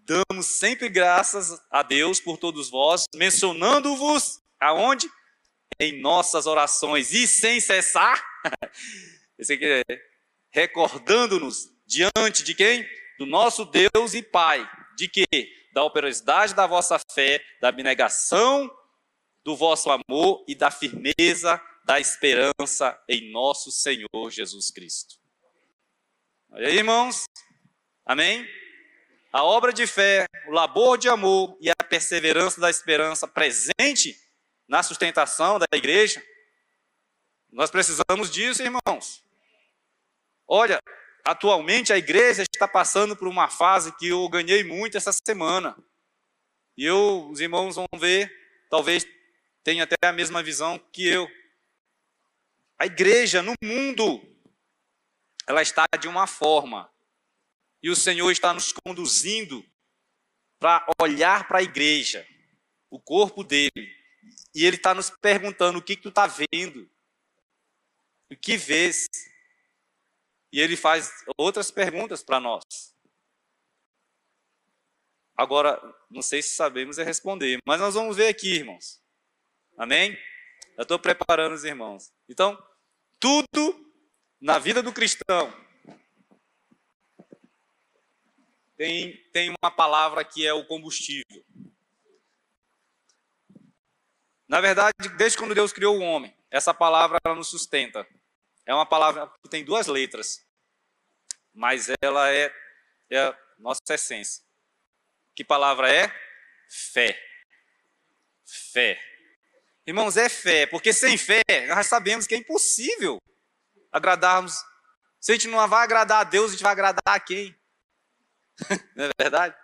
Damos 0.04 0.44
sempre 0.44 0.90
graças 0.90 1.58
a 1.70 1.82
Deus 1.82 2.20
por 2.20 2.36
todos 2.36 2.68
vós, 2.68 3.06
mencionando-vos 3.14 4.44
aonde? 4.60 5.08
Em 5.78 6.00
nossas 6.00 6.46
orações 6.46 7.12
e 7.12 7.26
sem 7.26 7.60
cessar. 7.60 8.24
Esse 9.38 9.54
aqui 9.54 9.64
é 9.64 9.82
recordando-nos 10.50 11.68
diante 11.86 12.42
de 12.42 12.54
quem? 12.54 12.88
Do 13.18 13.26
nosso 13.26 13.64
Deus 13.64 14.14
e 14.14 14.22
Pai. 14.22 14.68
De 14.96 15.08
quê? 15.08 15.26
da 15.76 15.84
operosidade 15.84 16.54
da 16.54 16.66
vossa 16.66 16.98
fé, 17.12 17.44
da 17.60 17.68
abnegação 17.68 18.74
do 19.44 19.54
vosso 19.54 19.90
amor 19.90 20.42
e 20.48 20.54
da 20.54 20.70
firmeza 20.70 21.60
da 21.84 22.00
esperança 22.00 22.98
em 23.06 23.30
nosso 23.30 23.70
Senhor 23.70 24.30
Jesus 24.30 24.70
Cristo. 24.70 25.16
Olha 26.50 26.68
aí, 26.68 26.78
irmãos. 26.78 27.26
Amém? 28.06 28.48
A 29.30 29.44
obra 29.44 29.70
de 29.70 29.86
fé, 29.86 30.24
o 30.48 30.50
labor 30.50 30.96
de 30.96 31.10
amor 31.10 31.58
e 31.60 31.68
a 31.68 31.84
perseverança 31.84 32.58
da 32.58 32.70
esperança 32.70 33.28
presente 33.28 34.18
na 34.68 34.82
sustentação 34.82 35.58
da 35.58 35.66
igreja. 35.72 36.22
Nós 37.50 37.70
precisamos 37.70 38.30
disso, 38.30 38.62
irmãos. 38.62 39.24
Olha, 40.46 40.80
Atualmente 41.26 41.92
a 41.92 41.98
igreja 41.98 42.44
está 42.44 42.68
passando 42.68 43.16
por 43.16 43.26
uma 43.26 43.48
fase 43.48 43.90
que 43.96 44.06
eu 44.06 44.28
ganhei 44.28 44.62
muito 44.62 44.96
essa 44.96 45.10
semana. 45.12 45.76
E 46.76 46.84
eu, 46.84 47.28
os 47.28 47.40
irmãos 47.40 47.74
vão 47.74 47.88
ver, 47.98 48.30
talvez 48.70 49.04
tenham 49.64 49.82
até 49.82 49.96
a 50.06 50.12
mesma 50.12 50.44
visão 50.44 50.78
que 50.92 51.04
eu. 51.04 51.28
A 52.78 52.86
igreja 52.86 53.42
no 53.42 53.54
mundo, 53.60 54.22
ela 55.48 55.62
está 55.62 55.84
de 55.98 56.06
uma 56.06 56.28
forma. 56.28 56.88
E 57.82 57.90
o 57.90 57.96
Senhor 57.96 58.30
está 58.30 58.54
nos 58.54 58.72
conduzindo 58.72 59.68
para 60.60 60.86
olhar 61.02 61.48
para 61.48 61.58
a 61.58 61.62
igreja, 61.64 62.24
o 62.88 63.00
corpo 63.00 63.42
dele. 63.42 63.96
E 64.54 64.64
ele 64.64 64.76
está 64.76 64.94
nos 64.94 65.10
perguntando: 65.10 65.78
o 65.78 65.82
que, 65.82 65.96
que 65.96 66.02
tu 66.02 66.08
está 66.08 66.26
vendo? 66.26 66.90
O 68.30 68.36
que 68.36 68.56
vês? 68.56 69.06
E 70.52 70.60
ele 70.60 70.76
faz 70.76 71.10
outras 71.36 71.70
perguntas 71.70 72.22
para 72.22 72.40
nós. 72.40 72.62
Agora, 75.36 75.78
não 76.10 76.22
sei 76.22 76.42
se 76.42 76.50
sabemos 76.50 76.96
responder, 76.96 77.58
mas 77.66 77.78
nós 77.78 77.94
vamos 77.94 78.16
ver 78.16 78.28
aqui, 78.28 78.54
irmãos. 78.54 79.02
Amém? 79.76 80.18
Eu 80.76 80.82
estou 80.82 80.98
preparando 80.98 81.52
os 81.54 81.64
irmãos. 81.64 82.10
Então, 82.26 82.56
tudo 83.20 83.92
na 84.40 84.58
vida 84.58 84.82
do 84.82 84.92
cristão 84.92 85.52
tem, 88.76 89.16
tem 89.32 89.54
uma 89.62 89.70
palavra 89.70 90.24
que 90.24 90.46
é 90.46 90.52
o 90.52 90.66
combustível. 90.66 91.44
Na 94.48 94.60
verdade, 94.60 94.94
desde 95.16 95.38
quando 95.38 95.54
Deus 95.54 95.72
criou 95.72 95.98
o 95.98 96.02
homem, 96.02 96.34
essa 96.50 96.72
palavra 96.72 97.18
ela 97.24 97.34
nos 97.34 97.48
sustenta. 97.48 98.06
É 98.64 98.74
uma 98.74 98.86
palavra 98.86 99.30
que 99.42 99.48
tem 99.48 99.64
duas 99.64 99.86
letras 99.86 100.46
mas 101.56 101.88
ela 102.02 102.30
é, 102.30 102.54
é 103.10 103.18
a 103.18 103.38
nossa 103.58 103.80
essência. 103.90 104.44
Que 105.34 105.42
palavra 105.42 105.90
é? 105.90 106.12
Fé. 106.68 107.18
Fé. 108.44 109.00
Irmãos, 109.86 110.16
é 110.16 110.28
fé, 110.28 110.66
porque 110.66 110.92
sem 110.92 111.16
fé 111.16 111.42
nós 111.68 111.86
sabemos 111.86 112.26
que 112.26 112.34
é 112.34 112.38
impossível 112.38 113.18
agradarmos. 113.90 114.62
Se 115.18 115.32
a 115.32 115.34
gente 115.34 115.48
não 115.48 115.66
vai 115.66 115.82
agradar 115.82 116.20
a 116.20 116.24
Deus, 116.24 116.50
a 116.50 116.52
gente 116.52 116.62
vai 116.62 116.72
agradar 116.72 117.02
a 117.06 117.18
quem? 117.18 117.58
não 118.94 119.06
é 119.06 119.10
verdade? 119.18 119.56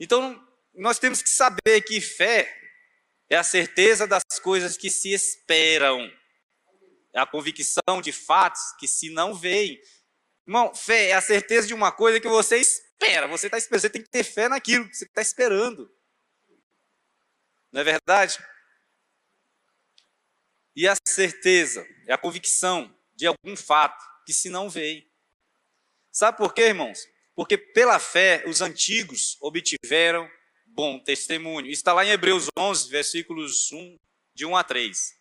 Então, 0.00 0.44
nós 0.74 0.98
temos 0.98 1.22
que 1.22 1.28
saber 1.28 1.82
que 1.82 2.00
fé 2.00 2.59
é 3.30 3.36
a 3.36 3.44
certeza 3.44 4.08
das 4.08 4.24
coisas 4.42 4.76
que 4.76 4.90
se 4.90 5.12
esperam, 5.12 6.00
é 7.14 7.20
a 7.20 7.26
convicção 7.26 8.02
de 8.02 8.10
fatos 8.10 8.72
que 8.78 8.88
se 8.88 9.08
não 9.08 9.34
veem. 9.34 9.80
Irmão, 10.44 10.74
fé 10.74 11.10
é 11.10 11.12
a 11.12 11.20
certeza 11.20 11.68
de 11.68 11.74
uma 11.74 11.92
coisa 11.92 12.20
que 12.20 12.28
você 12.28 12.56
espera. 12.56 13.28
Você 13.28 13.46
está 13.46 13.56
esperando, 13.56 13.80
você 13.80 13.90
tem 13.90 14.02
que 14.02 14.10
ter 14.10 14.24
fé 14.24 14.48
naquilo 14.48 14.88
que 14.88 14.96
você 14.96 15.04
está 15.04 15.22
esperando. 15.22 15.88
Não 17.70 17.80
é 17.80 17.84
verdade? 17.84 18.44
E 20.74 20.88
a 20.88 20.96
certeza 21.06 21.86
é 22.06 22.12
a 22.12 22.18
convicção 22.18 22.92
de 23.14 23.26
algum 23.26 23.56
fato 23.56 24.04
que 24.26 24.32
se 24.32 24.50
não 24.50 24.68
veio. 24.68 25.08
Sabe 26.10 26.36
por 26.36 26.52
quê, 26.52 26.62
irmãos? 26.62 27.06
Porque 27.36 27.56
pela 27.56 27.98
fé 28.00 28.42
os 28.46 28.60
antigos 28.60 29.36
obtiveram 29.40 30.28
bom 30.72 30.98
testemunho. 30.98 31.70
Está 31.70 31.92
lá 31.92 32.04
em 32.04 32.10
Hebreus 32.10 32.46
11, 32.58 32.90
versículos 32.90 33.70
1, 33.72 33.96
de 34.34 34.46
1 34.46 34.56
a 34.56 34.64
3. 34.64 35.20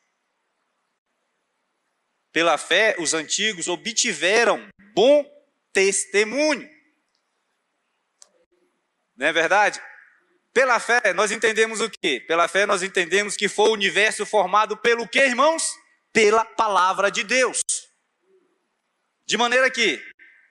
Pela 2.31 2.57
fé, 2.57 2.95
os 2.99 3.13
antigos 3.13 3.67
obtiveram 3.67 4.67
bom 4.93 5.25
testemunho. 5.73 6.69
Não 9.15 9.27
é 9.27 9.33
verdade? 9.33 9.81
Pela 10.53 10.79
fé, 10.79 11.13
nós 11.13 11.31
entendemos 11.31 11.81
o 11.81 11.89
quê? 11.89 12.23
Pela 12.27 12.47
fé, 12.47 12.65
nós 12.65 12.83
entendemos 12.83 13.35
que 13.35 13.47
foi 13.47 13.69
o 13.69 13.73
universo 13.73 14.25
formado 14.25 14.77
pelo 14.77 15.07
quê, 15.07 15.25
irmãos? 15.25 15.75
Pela 16.11 16.43
palavra 16.43 17.11
de 17.11 17.23
Deus. 17.23 17.61
De 19.25 19.37
maneira 19.37 19.69
que 19.69 20.01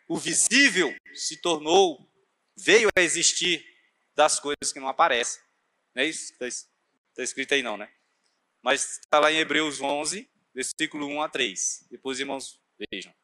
o 0.08 0.16
visível 0.16 0.94
se 1.14 1.40
tornou, 1.40 2.08
veio 2.56 2.88
a 2.96 3.02
existir 3.02 3.67
das 4.18 4.40
coisas 4.40 4.72
que 4.72 4.80
não 4.80 4.88
aparecem. 4.88 5.40
Não 5.94 6.02
é 6.02 6.06
isso? 6.06 6.32
Está 6.32 7.22
escrito 7.22 7.54
aí 7.54 7.62
não, 7.62 7.76
né? 7.76 7.88
Mas 8.60 8.98
está 8.98 9.20
lá 9.20 9.30
em 9.30 9.36
Hebreus 9.36 9.80
11, 9.80 10.28
versículo 10.52 11.06
1 11.06 11.22
a 11.22 11.28
3. 11.28 11.86
Depois, 11.88 12.18
irmãos, 12.18 12.60
vejam. 12.90 13.14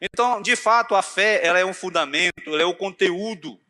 Então, 0.00 0.40
de 0.40 0.56
fato, 0.56 0.94
a 0.94 1.02
fé 1.02 1.44
ela 1.44 1.58
é 1.58 1.64
um 1.64 1.74
fundamento, 1.74 2.32
ela 2.46 2.62
é 2.62 2.64
o 2.64 2.74
conteúdo 2.74 3.60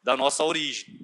da 0.00 0.16
nossa 0.16 0.44
origem. 0.44 1.00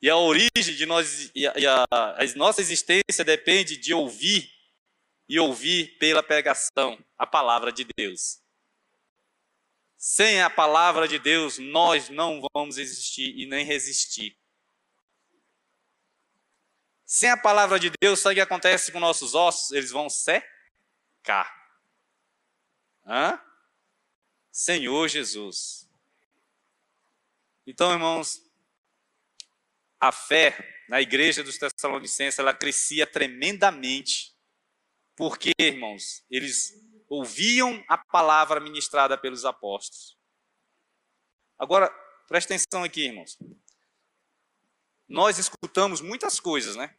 E 0.00 0.08
a 0.08 0.16
origem 0.16 0.74
de 0.74 0.86
nós, 0.86 1.30
e 1.34 1.46
a, 1.46 1.52
e 1.58 1.66
a, 1.66 1.84
a 1.90 2.24
nossa 2.36 2.62
existência 2.62 3.22
depende 3.22 3.76
de 3.76 3.92
ouvir 3.92 4.50
e 5.28 5.38
ouvir 5.38 5.98
pela 5.98 6.22
pregação 6.22 6.98
a 7.18 7.26
palavra 7.26 7.70
de 7.70 7.86
Deus. 7.94 8.41
Sem 10.04 10.42
a 10.42 10.50
palavra 10.50 11.06
de 11.06 11.16
Deus, 11.16 11.58
nós 11.58 12.08
não 12.08 12.42
vamos 12.52 12.76
existir 12.76 13.38
e 13.38 13.46
nem 13.46 13.64
resistir. 13.64 14.36
Sem 17.06 17.30
a 17.30 17.36
palavra 17.36 17.78
de 17.78 17.88
Deus, 18.00 18.18
sabe 18.18 18.32
o 18.32 18.34
que 18.34 18.40
acontece 18.40 18.90
com 18.90 18.98
nossos 18.98 19.32
ossos? 19.32 19.70
Eles 19.70 19.92
vão 19.92 20.10
secar. 20.10 21.56
Hã? 23.06 23.40
Senhor 24.50 25.06
Jesus. 25.06 25.88
Então, 27.64 27.92
irmãos, 27.92 28.42
a 30.00 30.10
fé 30.10 30.84
na 30.88 31.00
igreja 31.00 31.44
dos 31.44 31.58
Tessalonicenses, 31.58 32.40
ela 32.40 32.52
crescia 32.52 33.06
tremendamente. 33.06 34.36
Porque, 35.14 35.52
irmãos, 35.60 36.24
eles 36.28 36.72
ouviam 37.12 37.84
a 37.88 37.98
palavra 37.98 38.58
ministrada 38.58 39.18
pelos 39.18 39.44
apóstolos. 39.44 40.18
Agora, 41.58 41.90
presta 42.26 42.54
atenção 42.54 42.82
aqui, 42.82 43.02
irmãos. 43.02 43.38
Nós 45.06 45.36
escutamos 45.36 46.00
muitas 46.00 46.40
coisas, 46.40 46.74
né? 46.74 46.96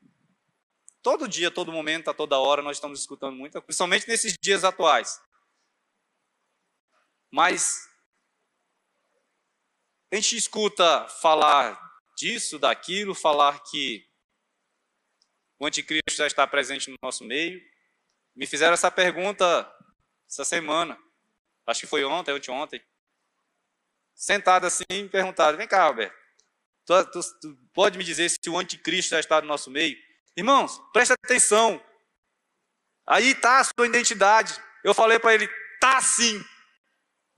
Todo 1.01 1.27
dia, 1.27 1.50
todo 1.50 1.72
momento, 1.72 2.12
a 2.12 2.13
toda 2.13 2.38
hora, 2.38 2.62
nós 2.62 2.77
estamos 2.77 3.00
escutando 3.00 3.36
muita 3.36 3.53
coisa, 3.53 3.65
principalmente 3.65 4.08
nesses 4.08 4.38
dias 4.39 4.63
atuais. 4.63 5.20
Mas 7.32 7.89
a 10.12 10.15
gente 10.15 10.38
escuta 10.38 11.08
falar 11.08 11.75
disso, 12.15 12.60
daquilo, 12.60 13.15
falar 13.15 13.63
que 13.63 14.08
o 15.58 15.65
anticristo 15.65 16.17
já 16.17 16.27
está 16.27 16.46
presente 16.46 16.91
no 16.91 16.98
nosso 17.01 17.24
meio. 17.24 17.60
Me 18.36 18.46
fizeram 18.46 18.75
essa 18.75 18.91
pergunta 18.91 19.67
essa 20.30 20.46
semana, 20.46 20.98
acho 21.68 21.82
que 21.82 21.88
foi 21.88 22.03
ontem, 22.03 22.34
ontem. 22.50 22.84
Sentado 24.15 24.65
assim, 24.65 24.84
me 24.92 25.10
perguntaram: 25.10 25.58
vem 25.58 25.68
cá, 25.68 25.84
Alberto, 25.84 26.15
tu, 26.86 27.06
tu, 27.12 27.22
tu 27.42 27.58
pode 27.74 27.98
me 27.98 28.03
dizer 28.03 28.30
se 28.30 28.50
o 28.50 28.58
anticristo 28.58 29.12
já 29.12 29.20
está 29.20 29.42
no 29.42 29.48
nosso 29.48 29.70
meio? 29.70 29.98
Irmãos, 30.36 30.82
presta 30.92 31.15
atenção. 31.24 31.84
Aí 33.06 33.32
está 33.32 33.60
a 33.60 33.63
sua 33.63 33.86
identidade. 33.86 34.56
Eu 34.84 34.94
falei 34.94 35.20
para 35.20 35.34
ele: 35.34 35.50
tá 35.80 36.01
sim. 36.01 36.44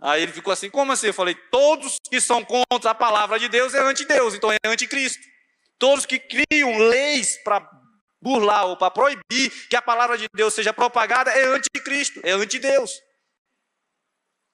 Aí 0.02 0.24
ele 0.24 0.32
ficou 0.32 0.54
assim: 0.54 0.70
como 0.70 0.92
assim? 0.92 1.08
Eu 1.08 1.14
falei: 1.14 1.36
todos 1.52 1.98
que 2.10 2.22
são 2.22 2.44
contra 2.44 2.92
a 2.92 2.96
palavra 2.96 3.40
de 3.40 3.50
Deus 3.50 3.74
é 3.74 3.80
anti-Deus, 3.80 4.34
então 4.34 4.52
é 4.52 4.58
anticristo. 4.66 5.24
Todos 5.78 6.06
que 6.06 6.20
criam 6.20 6.78
leis 6.78 7.38
para 7.44 7.60
burlar 8.26 8.66
ou 8.66 8.76
para 8.76 8.90
proibir 8.90 9.68
que 9.70 9.76
a 9.76 9.82
palavra 9.82 10.18
de 10.18 10.28
Deus 10.34 10.56
seja 10.56 10.74
propagada 10.74 11.30
é 11.30 11.46
anticristo, 11.46 12.20
é 12.24 12.32
anti-Deus. 12.32 13.00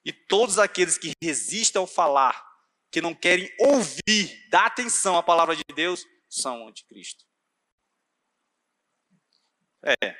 E 0.04 0.12
todos 0.12 0.58
aqueles 0.58 0.98
que 0.98 1.12
resistem 1.22 1.80
ao 1.80 1.86
falar, 1.86 2.44
que 2.90 3.00
não 3.00 3.14
querem 3.14 3.50
ouvir, 3.58 4.46
dar 4.50 4.66
atenção 4.66 5.16
à 5.16 5.22
palavra 5.22 5.56
de 5.56 5.64
Deus, 5.74 6.04
são 6.28 6.68
anticristo. 6.68 7.24
É. 9.82 10.16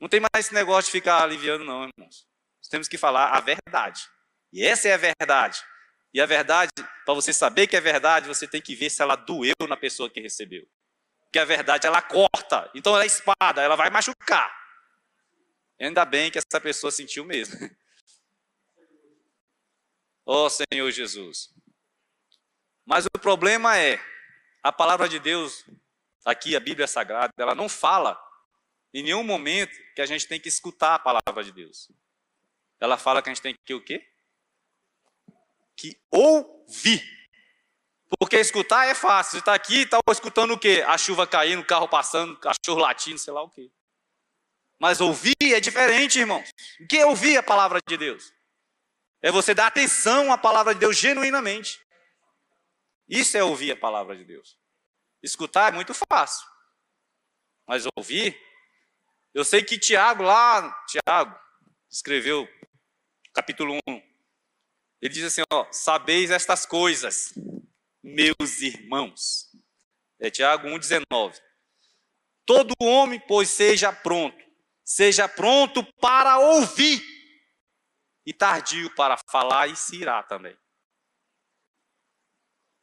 Não 0.00 0.08
tem 0.08 0.20
mais 0.20 0.46
esse 0.46 0.54
negócio 0.54 0.86
de 0.86 0.98
ficar 0.98 1.22
aliviando, 1.22 1.64
não, 1.64 1.88
irmãos. 1.88 2.26
Nós 2.58 2.68
temos 2.68 2.88
que 2.88 2.98
falar 2.98 3.28
a 3.28 3.40
verdade. 3.40 4.02
E 4.52 4.64
essa 4.64 4.88
é 4.88 4.94
a 4.94 4.96
verdade. 4.96 5.62
E 6.12 6.20
a 6.20 6.26
verdade, 6.26 6.70
para 7.04 7.14
você 7.14 7.32
saber 7.32 7.68
que 7.68 7.76
é 7.76 7.80
verdade, 7.80 8.26
você 8.26 8.48
tem 8.48 8.60
que 8.60 8.74
ver 8.74 8.90
se 8.90 9.00
ela 9.00 9.14
doeu 9.14 9.54
na 9.68 9.76
pessoa 9.76 10.10
que 10.10 10.20
recebeu 10.20 10.66
que 11.34 11.38
a 11.40 11.44
verdade 11.44 11.84
ela 11.84 12.00
corta. 12.00 12.70
Então 12.76 12.94
ela 12.94 13.02
é 13.02 13.08
espada, 13.08 13.60
ela 13.60 13.74
vai 13.74 13.90
machucar. 13.90 14.56
Ainda 15.80 16.04
bem 16.04 16.30
que 16.30 16.38
essa 16.38 16.60
pessoa 16.60 16.92
sentiu 16.92 17.24
mesmo. 17.24 17.58
oh 20.24 20.48
Senhor 20.48 20.88
Jesus. 20.92 21.52
Mas 22.86 23.06
o 23.06 23.18
problema 23.18 23.76
é, 23.76 23.98
a 24.62 24.70
palavra 24.70 25.08
de 25.08 25.18
Deus, 25.18 25.66
aqui 26.24 26.54
a 26.54 26.60
Bíblia 26.60 26.86
Sagrada, 26.86 27.32
ela 27.36 27.56
não 27.56 27.68
fala 27.68 28.16
em 28.92 29.02
nenhum 29.02 29.24
momento 29.24 29.76
que 29.96 30.02
a 30.02 30.06
gente 30.06 30.28
tem 30.28 30.38
que 30.38 30.48
escutar 30.48 30.94
a 30.94 31.00
palavra 31.00 31.42
de 31.42 31.50
Deus. 31.50 31.90
Ela 32.78 32.96
fala 32.96 33.20
que 33.20 33.28
a 33.28 33.34
gente 33.34 33.42
tem 33.42 33.56
que 33.64 33.74
o 33.74 33.84
quê? 33.84 34.08
Que 35.76 36.00
ouvir. 36.12 37.23
Porque 38.18 38.36
escutar 38.36 38.86
é 38.86 38.94
fácil. 38.94 39.32
Você 39.32 39.38
está 39.38 39.54
aqui 39.54 39.78
e 39.78 39.82
está 39.82 39.98
escutando 40.10 40.52
o 40.52 40.58
quê? 40.58 40.84
A 40.86 40.96
chuva 40.98 41.26
caindo, 41.26 41.60
o 41.60 41.66
carro 41.66 41.88
passando, 41.88 42.38
cachorro 42.38 42.80
latindo, 42.80 43.18
sei 43.18 43.32
lá 43.32 43.42
o 43.42 43.50
quê. 43.50 43.70
Mas 44.78 45.00
ouvir 45.00 45.34
é 45.40 45.60
diferente, 45.60 46.18
irmãos. 46.18 46.48
O 46.80 46.86
que 46.86 46.98
é 46.98 47.06
ouvir 47.06 47.36
a 47.36 47.42
palavra 47.42 47.80
de 47.86 47.96
Deus? 47.96 48.32
É 49.22 49.30
você 49.30 49.54
dar 49.54 49.68
atenção 49.68 50.32
à 50.32 50.36
palavra 50.36 50.74
de 50.74 50.80
Deus 50.80 50.96
genuinamente. 50.96 51.80
Isso 53.08 53.36
é 53.36 53.42
ouvir 53.42 53.72
a 53.72 53.76
palavra 53.76 54.16
de 54.16 54.24
Deus. 54.24 54.58
Escutar 55.22 55.72
é 55.72 55.74
muito 55.74 55.94
fácil. 55.94 56.46
Mas 57.66 57.84
ouvir, 57.96 58.38
eu 59.32 59.44
sei 59.44 59.62
que 59.62 59.78
Tiago 59.78 60.22
lá, 60.22 60.70
Tiago, 60.86 61.38
escreveu 61.90 62.46
capítulo 63.32 63.78
1. 63.88 64.02
Ele 65.00 65.14
diz 65.14 65.24
assim, 65.24 65.42
ó, 65.50 65.66
sabeis 65.72 66.30
estas 66.30 66.66
coisas 66.66 67.32
meus 68.04 68.60
irmãos. 68.60 69.50
É 70.20 70.30
Tiago 70.30 70.68
1,19. 70.68 71.40
Todo 72.44 72.74
homem, 72.82 73.18
pois, 73.26 73.48
seja 73.48 73.90
pronto, 73.90 74.38
seja 74.84 75.26
pronto 75.26 75.82
para 75.94 76.38
ouvir, 76.38 77.02
e 78.26 78.32
tardio 78.32 78.94
para 78.94 79.16
falar, 79.30 79.68
e 79.68 79.76
se 79.76 79.96
irá 79.96 80.22
também. 80.22 80.56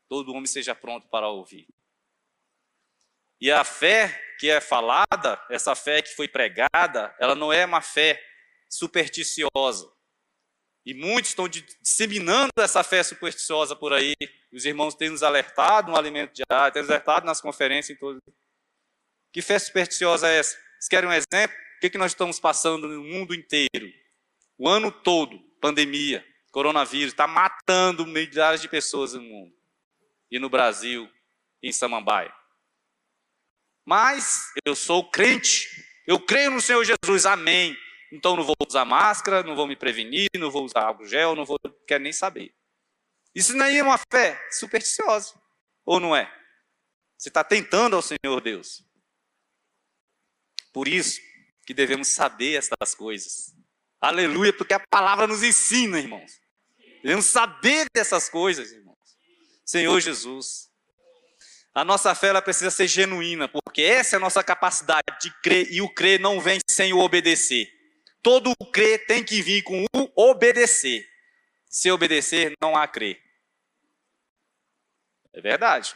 Todo 0.10 0.32
homem 0.32 0.48
seja 0.48 0.74
pronto 0.74 1.08
para 1.08 1.30
ouvir. 1.30 1.68
E 3.40 3.52
a 3.52 3.64
fé 3.64 4.36
que 4.40 4.50
é 4.50 4.60
falada, 4.60 5.44
essa 5.50 5.76
fé 5.76 6.02
que 6.02 6.16
foi 6.16 6.28
pregada, 6.28 7.16
ela 7.20 7.36
não 7.36 7.54
é 7.54 7.66
uma 7.66 7.82
fé 7.82 8.22
supersticiosa. 8.68 9.92
E 10.86 10.94
muitos 10.94 11.30
estão 11.30 11.48
disseminando 11.48 12.52
essa 12.58 12.84
fé 12.84 13.04
supersticiosa 13.04 13.76
por 13.76 13.94
aí. 13.94 14.16
Os 14.52 14.66
irmãos 14.66 14.96
têm 14.96 15.10
nos 15.10 15.22
alertado 15.22 15.92
no 15.92 15.98
alimento 15.98 16.34
diário, 16.34 16.74
têm 16.74 16.82
nos 16.82 16.90
alertado 16.90 17.26
nas 17.26 17.40
conferências. 17.40 17.96
Em 17.96 18.00
todo... 18.00 18.20
Que 19.32 19.42
fé 19.42 19.60
supersticiosa 19.60 20.28
é 20.28 20.40
essa? 20.40 20.56
Vocês 20.56 20.90
querem 20.90 21.10
um 21.10 21.14
exemplo? 21.14 21.56
O 21.78 21.80
que, 21.80 21.88
é 21.88 21.90
que 21.90 21.98
nós 21.98 22.12
estamos 22.12 22.40
passando 22.40 22.88
no 22.88 23.04
mundo 23.04 23.36
inteiro? 23.36 23.92
O 24.58 24.68
ano 24.68 24.92
todo, 24.92 25.40
pandemia, 25.62 26.26
coronavírus, 26.52 27.14
está 27.14 27.28
matando 27.28 28.06
milhares 28.06 28.62
de 28.62 28.68
pessoas 28.68 29.14
no 29.14 29.22
mundo. 29.22 29.54
E 30.30 30.40
no 30.40 30.50
Brasil, 30.50 31.10
em 31.62 31.72
Samambaia. 31.72 32.34
Mas 33.86 34.52
eu 34.66 34.76
sou 34.76 35.10
crente, 35.10 35.68
eu 36.08 36.20
creio 36.20 36.52
no 36.52 36.62
Senhor 36.62 36.84
Jesus, 36.84 37.26
amém. 37.26 37.76
Então 38.12 38.36
não 38.36 38.44
vou 38.44 38.56
usar 38.68 38.84
máscara, 38.84 39.42
não 39.44 39.56
vou 39.56 39.66
me 39.66 39.76
prevenir, 39.76 40.28
não 40.36 40.52
vou 40.52 40.66
usar 40.66 40.82
álcool 40.82 41.08
gel, 41.08 41.36
não 41.36 41.46
vou, 41.46 41.58
quero 41.88 42.04
nem 42.04 42.12
saber. 42.12 42.54
Isso 43.34 43.56
nem 43.56 43.78
é 43.78 43.84
uma 43.84 44.00
fé 44.12 44.40
supersticiosa, 44.52 45.34
ou 45.86 46.00
não 46.00 46.16
é? 46.16 46.32
Você 47.18 47.30
está 47.30 47.44
tentando 47.44 47.96
ao 47.96 48.02
Senhor 48.02 48.42
Deus. 48.42 48.84
Por 50.74 50.88
isso 50.88 51.22
que 51.66 51.74
devemos 51.74 52.10
saber 52.10 52.56
estas 52.58 52.94
coisas. 52.94 53.54
Aleluia, 54.02 54.52
porque 54.52 54.74
a 54.74 54.80
palavra 54.90 55.28
nos 55.28 55.44
ensina, 55.44 56.00
irmãos. 56.00 56.42
Devemos 57.04 57.28
saber 57.28 57.86
dessas 57.94 58.28
coisas, 58.28 58.72
irmãos. 58.72 58.98
Senhor 59.64 60.00
Jesus. 60.02 60.70
A 61.74 61.86
nossa 61.86 62.14
fé 62.14 62.28
ela 62.28 62.42
precisa 62.42 62.70
ser 62.70 62.88
genuína, 62.88 63.48
porque 63.48 63.82
essa 63.82 64.16
é 64.16 64.18
a 64.18 64.20
nossa 64.20 64.44
capacidade 64.44 65.06
de 65.22 65.32
crer, 65.42 65.72
e 65.72 65.82
o 65.82 65.94
crer 65.94 66.20
não 66.20 66.42
vem 66.42 66.60
sem 66.70 66.92
o 66.92 67.00
obedecer. 67.00 67.72
Todo 68.22 68.56
crer 68.72 69.06
tem 69.06 69.24
que 69.24 69.42
vir 69.42 69.64
com 69.64 69.86
o 69.96 70.30
obedecer. 70.30 71.10
Se 71.66 71.90
obedecer, 71.92 72.54
não 72.62 72.76
há 72.76 72.88
crer. 72.88 73.22
É 75.34 75.42
verdade. 75.42 75.96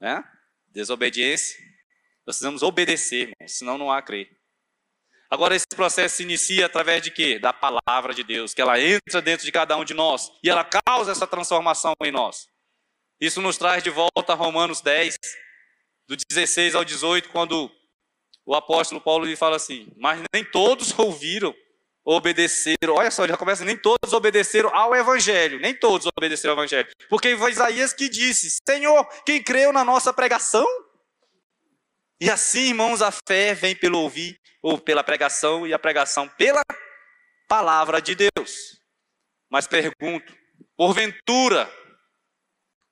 Né? 0.00 0.22
Desobediência. 0.68 1.58
Nós 2.26 2.36
precisamos 2.36 2.62
obedecer, 2.62 3.32
senão 3.46 3.78
não 3.78 3.90
há 3.90 4.02
crer. 4.02 4.38
Agora, 5.30 5.54
esse 5.54 5.66
processo 5.68 6.16
se 6.16 6.22
inicia 6.24 6.66
através 6.66 7.02
de 7.02 7.10
quê? 7.10 7.38
Da 7.38 7.52
palavra 7.52 8.12
de 8.12 8.24
Deus, 8.24 8.52
que 8.52 8.60
ela 8.60 8.80
entra 8.80 9.22
dentro 9.22 9.46
de 9.46 9.52
cada 9.52 9.76
um 9.76 9.84
de 9.84 9.94
nós 9.94 10.30
e 10.42 10.50
ela 10.50 10.64
causa 10.64 11.12
essa 11.12 11.26
transformação 11.26 11.94
em 12.02 12.10
nós. 12.10 12.48
Isso 13.20 13.40
nos 13.40 13.56
traz 13.56 13.82
de 13.82 13.90
volta 13.90 14.32
a 14.32 14.34
Romanos 14.34 14.80
10, 14.80 15.16
do 16.08 16.16
16 16.16 16.74
ao 16.74 16.84
18, 16.84 17.28
quando 17.28 17.70
o 18.50 18.54
apóstolo 18.56 19.00
Paulo 19.00 19.24
lhe 19.24 19.36
fala 19.36 19.54
assim: 19.54 19.86
Mas 19.96 20.20
nem 20.34 20.44
todos 20.44 20.92
ouviram 20.98 21.54
obedeceram, 22.02 22.94
olha 22.94 23.10
só, 23.10 23.28
já 23.28 23.36
começa, 23.36 23.64
nem 23.64 23.76
todos 23.76 24.12
obedeceram 24.12 24.74
ao 24.74 24.96
Evangelho, 24.96 25.60
nem 25.60 25.72
todos 25.72 26.08
obedeceram 26.16 26.54
ao 26.54 26.58
Evangelho, 26.58 26.88
porque 27.08 27.36
foi 27.36 27.52
Isaías 27.52 27.92
que 27.92 28.08
disse: 28.08 28.58
Senhor, 28.68 29.06
quem 29.24 29.40
creu 29.40 29.72
na 29.72 29.84
nossa 29.84 30.12
pregação? 30.12 30.66
E 32.20 32.28
assim, 32.28 32.70
irmãos, 32.70 33.00
a 33.00 33.12
fé 33.12 33.54
vem 33.54 33.76
pelo 33.76 34.00
ouvir, 34.00 34.40
ou 34.60 34.78
pela 34.78 35.04
pregação, 35.04 35.64
e 35.64 35.72
a 35.72 35.78
pregação 35.78 36.28
pela 36.28 36.62
palavra 37.46 38.02
de 38.02 38.16
Deus. 38.16 38.80
Mas 39.48 39.68
pergunto, 39.68 40.36
porventura, 40.76 41.72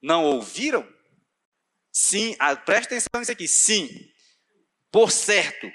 não 0.00 0.24
ouviram? 0.24 0.86
Sim, 1.92 2.36
ah, 2.38 2.54
preste 2.54 2.86
atenção 2.86 3.18
nisso 3.18 3.32
aqui, 3.32 3.48
sim, 3.48 4.08
por 4.90 5.10
certo, 5.10 5.66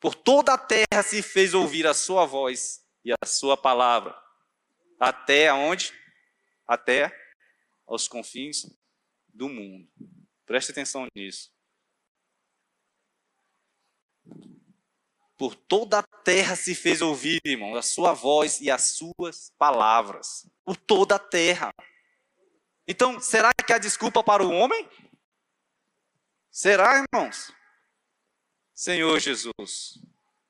por 0.00 0.14
toda 0.14 0.54
a 0.54 0.58
terra 0.58 1.02
se 1.02 1.22
fez 1.22 1.54
ouvir 1.54 1.86
a 1.86 1.94
sua 1.94 2.26
voz 2.26 2.84
e 3.04 3.12
a 3.12 3.26
sua 3.26 3.56
palavra. 3.56 4.20
Até 4.98 5.48
aonde? 5.48 5.92
Até 6.66 7.14
aos 7.86 8.08
confins 8.08 8.66
do 9.28 9.48
mundo. 9.48 9.88
Preste 10.46 10.72
atenção 10.72 11.06
nisso. 11.14 11.52
Por 15.36 15.54
toda 15.54 15.98
a 15.98 16.02
terra 16.02 16.54
se 16.54 16.74
fez 16.74 17.02
ouvir, 17.02 17.40
irmão, 17.44 17.74
a 17.74 17.82
sua 17.82 18.12
voz 18.12 18.60
e 18.60 18.70
as 18.70 18.96
suas 18.96 19.52
palavras. 19.58 20.48
Por 20.64 20.76
toda 20.76 21.16
a 21.16 21.18
terra. 21.18 21.72
Então, 22.86 23.20
será 23.20 23.50
que 23.52 23.72
há 23.72 23.78
desculpa 23.78 24.22
para 24.22 24.44
o 24.44 24.50
homem? 24.50 24.88
Será, 26.50 27.04
irmãos? 27.04 27.52
Senhor 28.82 29.20
Jesus. 29.20 30.00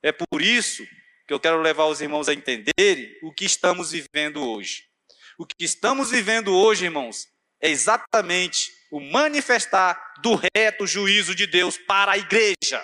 É 0.02 0.10
por 0.10 0.40
isso 0.40 0.86
que 1.28 1.34
eu 1.34 1.38
quero 1.38 1.60
levar 1.60 1.84
os 1.84 2.00
irmãos 2.00 2.30
a 2.30 2.32
entenderem 2.32 3.14
o 3.22 3.30
que 3.30 3.44
estamos 3.44 3.90
vivendo 3.90 4.42
hoje. 4.42 4.88
O 5.36 5.44
que 5.44 5.62
estamos 5.62 6.10
vivendo 6.10 6.56
hoje, 6.56 6.86
irmãos, 6.86 7.28
é 7.60 7.68
exatamente 7.68 8.72
o 8.90 9.00
manifestar 9.00 10.14
do 10.22 10.40
reto 10.56 10.86
juízo 10.86 11.34
de 11.34 11.46
Deus 11.46 11.76
para 11.76 12.12
a 12.12 12.16
igreja. 12.16 12.82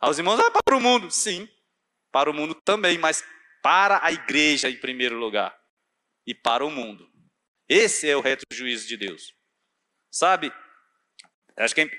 Aos 0.00 0.16
irmãos, 0.16 0.40
ah, 0.40 0.50
para 0.50 0.74
o 0.74 0.80
mundo, 0.80 1.10
sim, 1.10 1.46
para 2.10 2.30
o 2.30 2.32
mundo 2.32 2.54
também, 2.54 2.96
mas 2.96 3.22
para 3.62 4.02
a 4.02 4.10
igreja 4.10 4.70
em 4.70 4.80
primeiro 4.80 5.18
lugar 5.18 5.54
e 6.26 6.34
para 6.34 6.64
o 6.64 6.70
mundo. 6.70 7.06
Esse 7.68 8.08
é 8.08 8.16
o 8.16 8.22
reto 8.22 8.46
juízo 8.50 8.88
de 8.88 8.96
Deus. 8.96 9.34
Sabe? 10.10 10.50
Acho 11.58 11.74
que 11.74 11.82
em 11.82 11.86
1 11.86 11.90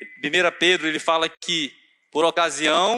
Pedro 0.58 0.88
ele 0.88 0.98
fala 0.98 1.30
que 1.30 1.85
por 2.16 2.24
ocasião 2.24 2.98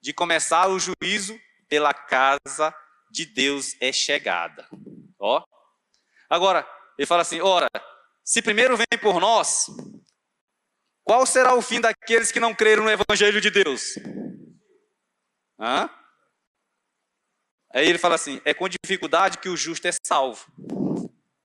de 0.00 0.12
começar 0.12 0.68
o 0.68 0.78
juízo 0.78 1.36
pela 1.68 1.92
casa 1.92 2.72
de 3.10 3.26
Deus 3.26 3.74
é 3.80 3.90
chegada. 3.90 4.64
Ó. 5.18 5.42
Agora, 6.30 6.64
ele 6.96 7.04
fala 7.04 7.22
assim: 7.22 7.40
ora, 7.40 7.66
se 8.22 8.40
primeiro 8.40 8.76
vem 8.76 8.86
por 9.02 9.18
nós, 9.18 9.66
qual 11.02 11.26
será 11.26 11.56
o 11.56 11.60
fim 11.60 11.80
daqueles 11.80 12.30
que 12.30 12.38
não 12.38 12.54
creram 12.54 12.84
no 12.84 12.90
Evangelho 12.92 13.40
de 13.40 13.50
Deus? 13.50 13.96
Hã? 15.58 15.90
Aí 17.74 17.88
ele 17.88 17.98
fala 17.98 18.14
assim: 18.14 18.40
é 18.44 18.54
com 18.54 18.68
dificuldade 18.68 19.38
que 19.38 19.48
o 19.48 19.56
justo 19.56 19.88
é 19.88 19.90
salvo. 20.06 20.46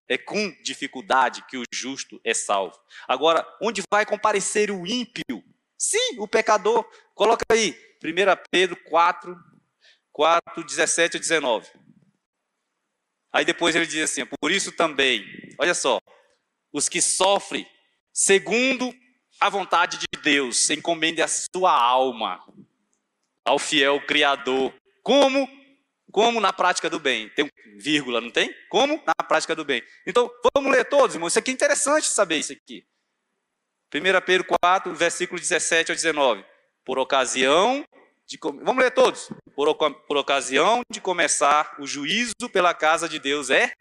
É 0.07 0.15
com 0.15 0.51
dificuldade 0.61 1.43
que 1.47 1.57
o 1.57 1.63
justo 1.73 2.21
é 2.23 2.35
salvo. 2.35 2.79
Agora, 3.07 3.43
onde 3.59 3.81
vai 3.91 4.05
comparecer 4.05 4.69
o 4.69 4.85
ímpio? 4.85 5.43
Sim, 5.83 6.17
o 6.17 6.25
pecador. 6.25 6.89
Coloca 7.13 7.43
aí, 7.51 7.77
1 8.01 8.09
Pedro 8.49 8.77
4, 8.85 9.37
4, 10.13 10.63
17 10.63 11.17
e 11.17 11.19
19. 11.19 11.69
Aí 13.33 13.43
depois 13.43 13.75
ele 13.75 13.85
diz 13.85 14.09
assim: 14.09 14.25
por 14.25 14.49
isso 14.49 14.71
também, 14.71 15.25
olha 15.59 15.73
só, 15.73 15.99
os 16.71 16.87
que 16.87 17.01
sofrem 17.01 17.67
segundo 18.13 18.95
a 19.41 19.49
vontade 19.49 19.97
de 19.97 20.21
Deus, 20.21 20.69
encomende 20.69 21.21
a 21.21 21.27
sua 21.27 21.77
alma 21.77 22.41
ao 23.43 23.59
fiel 23.59 23.99
Criador. 24.05 24.73
Como? 25.01 25.49
Como 26.13 26.39
na 26.39 26.53
prática 26.53 26.89
do 26.89 26.97
bem. 26.97 27.27
Tem 27.31 27.51
vírgula, 27.77 28.21
não 28.21 28.31
tem? 28.31 28.55
Como 28.69 29.03
na 29.05 29.27
prática 29.27 29.53
do 29.53 29.65
bem. 29.65 29.83
Então, 30.07 30.31
vamos 30.55 30.71
ler 30.71 30.85
todos, 30.85 31.15
irmãos. 31.15 31.33
Isso 31.33 31.39
aqui 31.39 31.51
é 31.51 31.53
interessante 31.53 32.07
saber 32.07 32.37
isso 32.37 32.53
aqui. 32.53 32.85
1 33.93 34.25
Pedro 34.25 34.47
4, 34.59 34.95
versículo 34.95 35.39
17 35.39 35.91
ao 35.91 35.95
19. 35.95 36.43
Por 36.83 36.97
ocasião 36.97 37.85
de. 38.25 38.39
Vamos 38.41 38.83
ler 38.83 38.89
todos. 38.89 39.29
Por, 39.55 39.75
por 40.07 40.17
ocasião 40.17 40.81
de 40.89 40.99
começar 40.99 41.75
o 41.79 41.85
juízo 41.85 42.49
pela 42.51 42.73
casa 42.73 43.07
de 43.07 43.19
Deus 43.19 43.51
é 43.51 43.71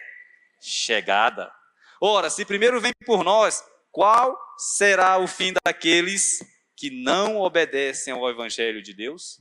chegada. 0.60 1.50
Ora, 1.98 2.28
se 2.28 2.44
primeiro 2.44 2.78
vem 2.78 2.92
por 3.06 3.24
nós, 3.24 3.64
qual 3.90 4.38
será 4.58 5.16
o 5.16 5.26
fim 5.26 5.54
daqueles 5.64 6.44
que 6.76 6.90
não 6.90 7.40
obedecem 7.40 8.12
ao 8.12 8.28
Evangelho 8.28 8.82
de 8.82 8.92
Deus? 8.92 9.40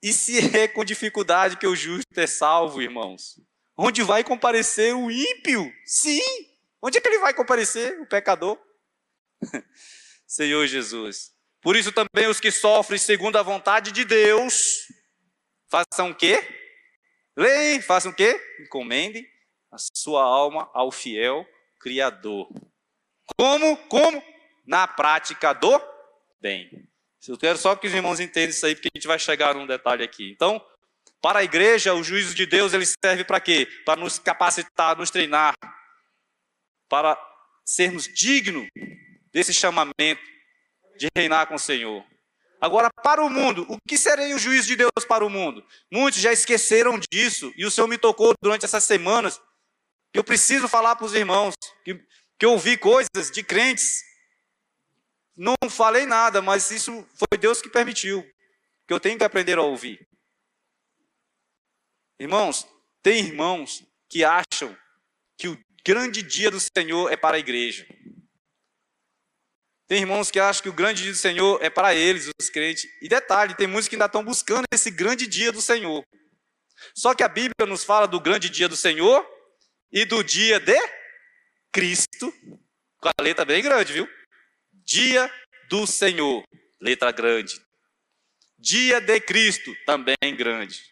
E 0.00 0.12
se 0.12 0.38
é 0.56 0.68
com 0.68 0.84
dificuldade 0.84 1.56
que 1.56 1.66
o 1.66 1.74
justo 1.74 2.06
é 2.16 2.26
salvo, 2.28 2.80
irmãos? 2.80 3.40
Onde 3.76 4.02
vai 4.02 4.22
comparecer 4.22 4.94
o 4.94 5.10
ímpio? 5.10 5.72
Sim! 5.84 6.20
Onde 6.80 6.98
é 6.98 7.00
que 7.00 7.08
ele 7.08 7.18
vai 7.18 7.34
comparecer, 7.34 8.00
o 8.00 8.06
pecador? 8.06 8.58
Senhor 10.26 10.66
Jesus. 10.66 11.32
Por 11.60 11.76
isso 11.76 11.92
também 11.92 12.26
os 12.28 12.40
que 12.40 12.50
sofrem 12.50 12.98
segundo 12.98 13.36
a 13.36 13.42
vontade 13.42 13.92
de 13.92 14.04
Deus, 14.04 14.88
façam 15.70 16.10
o 16.10 16.14
quê? 16.14 16.42
Leem, 17.36 17.80
façam 17.80 18.10
o 18.10 18.14
quê? 18.14 18.38
Encomendem 18.60 19.26
a 19.70 19.76
sua 19.96 20.22
alma 20.22 20.70
ao 20.74 20.90
fiel 20.90 21.46
Criador. 21.80 22.48
Como? 23.36 23.76
Como? 23.88 24.22
Na 24.66 24.86
prática 24.86 25.52
do 25.52 25.80
bem. 26.40 26.88
Eu 27.26 27.38
quero 27.38 27.56
só 27.56 27.76
que 27.76 27.86
os 27.86 27.94
irmãos 27.94 28.18
entendam 28.18 28.50
isso 28.50 28.66
aí, 28.66 28.74
porque 28.74 28.88
a 28.92 28.98
gente 28.98 29.06
vai 29.06 29.18
chegar 29.18 29.54
num 29.54 29.66
detalhe 29.66 30.02
aqui. 30.02 30.30
Então, 30.30 30.64
para 31.20 31.38
a 31.38 31.44
igreja, 31.44 31.94
o 31.94 32.02
juízo 32.02 32.34
de 32.34 32.44
Deus 32.46 32.74
ele 32.74 32.84
serve 32.84 33.22
para 33.22 33.40
quê? 33.40 33.68
Para 33.84 34.00
nos 34.00 34.18
capacitar, 34.18 34.96
nos 34.96 35.10
treinar, 35.10 35.54
para 36.88 37.16
sermos 37.64 38.08
dignos 38.12 38.66
desse 39.32 39.52
chamamento 39.52 40.22
de 40.96 41.08
reinar 41.16 41.46
com 41.46 41.54
o 41.54 41.58
Senhor. 41.58 42.04
Agora, 42.60 42.88
para 43.02 43.24
o 43.24 43.28
mundo, 43.28 43.66
o 43.68 43.76
que 43.88 43.98
seria 43.98 44.36
o 44.36 44.38
juízo 44.38 44.68
de 44.68 44.76
Deus 44.76 45.04
para 45.08 45.24
o 45.26 45.30
mundo? 45.30 45.66
Muitos 45.90 46.20
já 46.20 46.32
esqueceram 46.32 47.00
disso, 47.10 47.52
e 47.56 47.66
o 47.66 47.70
Senhor 47.70 47.88
me 47.88 47.98
tocou 47.98 48.34
durante 48.40 48.64
essas 48.64 48.84
semanas, 48.84 49.40
que 50.12 50.18
eu 50.18 50.22
preciso 50.22 50.68
falar 50.68 50.94
para 50.94 51.06
os 51.06 51.14
irmãos, 51.14 51.54
que, 51.84 51.94
que 52.38 52.46
eu 52.46 52.52
ouvi 52.52 52.76
coisas 52.76 53.32
de 53.32 53.42
crentes, 53.42 54.04
não 55.36 55.54
falei 55.68 56.06
nada, 56.06 56.40
mas 56.40 56.70
isso 56.70 57.04
foi 57.14 57.38
Deus 57.38 57.60
que 57.60 57.68
permitiu, 57.68 58.22
que 58.86 58.94
eu 58.94 59.00
tenho 59.00 59.18
que 59.18 59.24
aprender 59.24 59.58
a 59.58 59.62
ouvir. 59.62 60.06
Irmãos, 62.20 62.64
tem 63.02 63.24
irmãos 63.24 63.84
que 64.08 64.22
acham 64.22 64.76
que 65.36 65.48
o 65.48 65.58
grande 65.84 66.22
dia 66.22 66.48
do 66.48 66.60
Senhor 66.60 67.10
é 67.10 67.16
para 67.16 67.36
a 67.36 67.40
igreja. 67.40 67.84
Tem 69.88 70.00
irmãos 70.00 70.30
que 70.30 70.40
acham 70.40 70.62
que 70.62 70.68
o 70.68 70.72
grande 70.72 71.02
dia 71.02 71.12
do 71.12 71.18
Senhor 71.18 71.62
é 71.62 71.68
para 71.68 71.94
eles, 71.94 72.30
os 72.40 72.48
crentes. 72.48 72.86
E 73.00 73.08
detalhe, 73.08 73.54
tem 73.54 73.66
muitos 73.66 73.88
que 73.88 73.94
ainda 73.94 74.06
estão 74.06 74.24
buscando 74.24 74.64
esse 74.72 74.90
grande 74.90 75.26
dia 75.26 75.52
do 75.52 75.60
Senhor. 75.60 76.04
Só 76.94 77.14
que 77.14 77.22
a 77.22 77.28
Bíblia 77.28 77.66
nos 77.66 77.84
fala 77.84 78.06
do 78.06 78.20
grande 78.20 78.48
dia 78.48 78.68
do 78.68 78.76
Senhor 78.76 79.26
e 79.90 80.04
do 80.04 80.22
dia 80.22 80.58
de 80.58 80.78
Cristo, 81.70 82.32
com 83.00 83.08
a 83.08 83.22
letra 83.22 83.44
bem 83.44 83.62
grande, 83.62 83.92
viu? 83.92 84.08
Dia 84.84 85.30
do 85.68 85.86
Senhor, 85.86 86.42
letra 86.80 87.12
grande. 87.12 87.60
Dia 88.58 89.00
de 89.00 89.20
Cristo, 89.20 89.74
também 89.84 90.16
grande. 90.36 90.82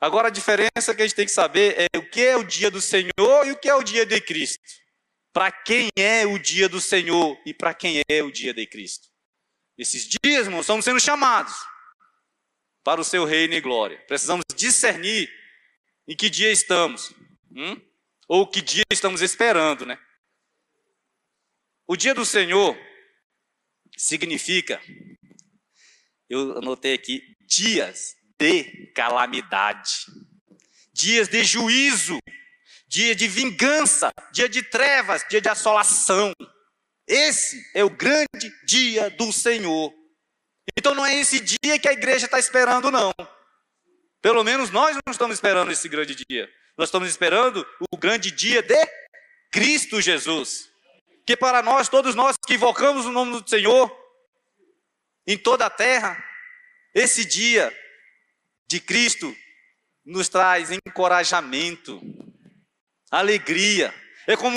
Agora 0.00 0.28
a 0.28 0.30
diferença 0.30 0.94
que 0.94 1.02
a 1.02 1.06
gente 1.06 1.14
tem 1.14 1.26
que 1.26 1.32
saber 1.32 1.76
é 1.92 1.98
o 1.98 2.02
que 2.02 2.22
é 2.22 2.36
o 2.36 2.44
dia 2.44 2.70
do 2.70 2.80
Senhor 2.80 3.46
e 3.46 3.52
o 3.52 3.56
que 3.56 3.68
é 3.68 3.74
o 3.74 3.82
dia 3.82 4.06
de 4.06 4.20
Cristo 4.20 4.79
para 5.32 5.50
quem 5.52 5.88
é 5.96 6.26
o 6.26 6.38
dia 6.38 6.68
do 6.68 6.80
Senhor 6.80 7.40
e 7.46 7.54
para 7.54 7.72
quem 7.72 8.02
é 8.08 8.22
o 8.22 8.30
dia 8.30 8.52
de 8.52 8.66
Cristo. 8.66 9.08
Esses 9.78 10.08
dias, 10.08 10.46
irmãos, 10.46 10.62
estamos 10.62 10.84
sendo 10.84 11.00
chamados 11.00 11.54
para 12.82 13.00
o 13.00 13.04
seu 13.04 13.24
reino 13.24 13.54
e 13.54 13.60
glória. 13.60 13.98
Precisamos 14.06 14.44
discernir 14.54 15.30
em 16.08 16.16
que 16.16 16.28
dia 16.28 16.50
estamos, 16.50 17.12
hum? 17.50 17.80
ou 18.28 18.46
que 18.46 18.60
dia 18.60 18.84
estamos 18.92 19.22
esperando, 19.22 19.86
né? 19.86 19.98
O 21.86 21.96
dia 21.96 22.14
do 22.14 22.24
Senhor 22.24 22.76
significa, 23.96 24.80
eu 26.28 26.58
anotei 26.58 26.94
aqui, 26.94 27.22
dias 27.46 28.14
de 28.38 28.92
calamidade, 28.94 30.06
dias 30.92 31.28
de 31.28 31.42
juízo 31.44 32.18
dia 32.90 33.14
de 33.14 33.28
vingança, 33.28 34.10
dia 34.32 34.48
de 34.48 34.64
trevas, 34.64 35.24
dia 35.30 35.40
de 35.40 35.48
assolação. 35.48 36.32
Esse 37.06 37.64
é 37.72 37.84
o 37.84 37.88
grande 37.88 38.50
dia 38.66 39.08
do 39.10 39.32
Senhor. 39.32 39.94
Então 40.76 40.92
não 40.92 41.06
é 41.06 41.14
esse 41.14 41.38
dia 41.38 41.78
que 41.78 41.88
a 41.88 41.92
igreja 41.92 42.26
está 42.26 42.40
esperando, 42.40 42.90
não. 42.90 43.12
Pelo 44.20 44.42
menos 44.42 44.70
nós 44.70 44.96
não 45.06 45.12
estamos 45.12 45.36
esperando 45.36 45.70
esse 45.70 45.88
grande 45.88 46.16
dia. 46.28 46.52
Nós 46.76 46.88
estamos 46.88 47.08
esperando 47.08 47.64
o 47.92 47.96
grande 47.96 48.32
dia 48.32 48.60
de 48.60 48.88
Cristo 49.52 50.00
Jesus. 50.00 50.68
Que 51.24 51.36
para 51.36 51.62
nós, 51.62 51.88
todos 51.88 52.16
nós 52.16 52.34
que 52.44 52.54
invocamos 52.54 53.06
o 53.06 53.12
nome 53.12 53.40
do 53.40 53.48
Senhor, 53.48 53.96
em 55.28 55.38
toda 55.38 55.66
a 55.66 55.70
terra, 55.70 56.22
esse 56.92 57.24
dia 57.24 57.72
de 58.66 58.80
Cristo 58.80 59.32
nos 60.04 60.28
traz 60.28 60.70
encorajamento, 60.72 62.00
alegria. 63.10 63.92
É 64.26 64.36
como 64.36 64.56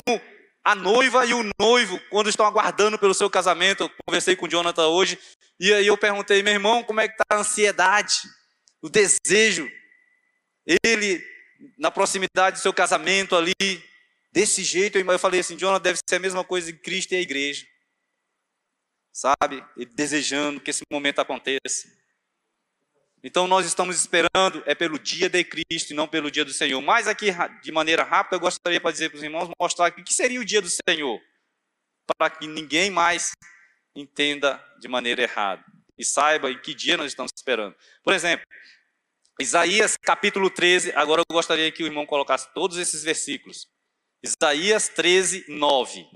a 0.64 0.74
noiva 0.74 1.26
e 1.26 1.34
o 1.34 1.48
noivo, 1.60 2.00
quando 2.10 2.28
estão 2.28 2.46
aguardando 2.46 2.98
pelo 2.98 3.14
seu 3.14 3.28
casamento. 3.28 3.84
Eu 3.84 3.90
conversei 4.06 4.36
com 4.36 4.46
o 4.46 4.48
Jonathan 4.48 4.86
hoje, 4.86 5.18
e 5.60 5.72
aí 5.72 5.86
eu 5.86 5.96
perguntei, 5.98 6.42
meu 6.42 6.52
irmão, 6.52 6.82
como 6.82 7.00
é 7.00 7.08
que 7.08 7.14
está 7.14 7.24
a 7.36 7.40
ansiedade, 7.40 8.20
o 8.80 8.88
desejo, 8.88 9.70
ele 10.84 11.22
na 11.78 11.90
proximidade 11.90 12.58
do 12.58 12.62
seu 12.62 12.72
casamento 12.72 13.36
ali, 13.36 13.54
desse 14.32 14.64
jeito, 14.64 14.98
eu 14.98 15.18
falei 15.18 15.40
assim, 15.40 15.56
Jonathan, 15.56 15.82
deve 15.82 15.98
ser 16.08 16.16
a 16.16 16.20
mesma 16.20 16.44
coisa 16.44 16.70
em 16.70 16.76
Cristo 16.76 17.12
e 17.12 17.16
a 17.16 17.20
igreja. 17.20 17.66
Sabe? 19.12 19.64
Ele 19.76 19.90
desejando 19.94 20.60
que 20.60 20.70
esse 20.70 20.82
momento 20.90 21.20
aconteça. 21.20 21.88
Então 23.26 23.48
nós 23.48 23.64
estamos 23.64 23.96
esperando 23.96 24.62
é 24.66 24.74
pelo 24.74 24.98
dia 24.98 25.30
de 25.30 25.42
Cristo 25.42 25.92
e 25.92 25.94
não 25.94 26.06
pelo 26.06 26.30
dia 26.30 26.44
do 26.44 26.52
Senhor. 26.52 26.78
Mas 26.82 27.08
aqui, 27.08 27.28
de 27.62 27.72
maneira 27.72 28.04
rápida, 28.04 28.36
eu 28.36 28.40
gostaria 28.40 28.78
para 28.78 28.92
dizer 28.92 29.08
para 29.08 29.16
os 29.16 29.22
irmãos, 29.22 29.48
mostrar 29.58 29.90
o 29.90 29.92
que 30.04 30.12
seria 30.12 30.38
o 30.38 30.44
dia 30.44 30.60
do 30.60 30.68
Senhor, 30.68 31.18
para 32.18 32.28
que 32.28 32.46
ninguém 32.46 32.90
mais 32.90 33.32
entenda 33.96 34.62
de 34.78 34.88
maneira 34.88 35.22
errada 35.22 35.64
e 35.96 36.04
saiba 36.04 36.50
em 36.50 36.60
que 36.60 36.74
dia 36.74 36.98
nós 36.98 37.06
estamos 37.06 37.32
esperando. 37.34 37.74
Por 38.02 38.12
exemplo, 38.12 38.44
Isaías 39.40 39.96
capítulo 39.96 40.50
13, 40.50 40.92
agora 40.92 41.22
eu 41.22 41.34
gostaria 41.34 41.72
que 41.72 41.82
o 41.82 41.86
irmão 41.86 42.04
colocasse 42.04 42.52
todos 42.52 42.76
esses 42.76 43.02
versículos. 43.02 43.66
Isaías 44.22 44.90
13, 44.90 45.46
9. 45.48 46.06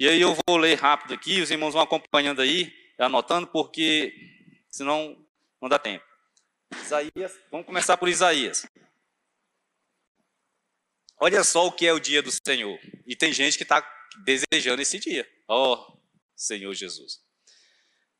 E 0.00 0.08
aí 0.08 0.20
eu 0.20 0.34
vou 0.46 0.56
ler 0.56 0.78
rápido 0.78 1.12
aqui, 1.12 1.42
os 1.42 1.50
irmãos 1.50 1.74
vão 1.74 1.82
acompanhando 1.82 2.40
aí, 2.40 2.72
anotando, 2.98 3.46
porque 3.46 4.14
senão 4.70 5.21
não 5.62 5.68
dá 5.68 5.78
tempo. 5.78 6.04
Isaías, 6.84 7.32
vamos 7.48 7.66
começar 7.66 7.96
por 7.96 8.08
Isaías. 8.08 8.66
Olha 11.20 11.44
só 11.44 11.68
o 11.68 11.72
que 11.72 11.86
é 11.86 11.92
o 11.92 12.00
dia 12.00 12.20
do 12.20 12.32
Senhor. 12.32 12.76
E 13.06 13.14
tem 13.14 13.32
gente 13.32 13.56
que 13.56 13.62
está 13.62 13.80
desejando 14.24 14.82
esse 14.82 14.98
dia. 14.98 15.26
Ó, 15.46 15.74
oh, 15.74 15.98
Senhor 16.34 16.74
Jesus. 16.74 17.20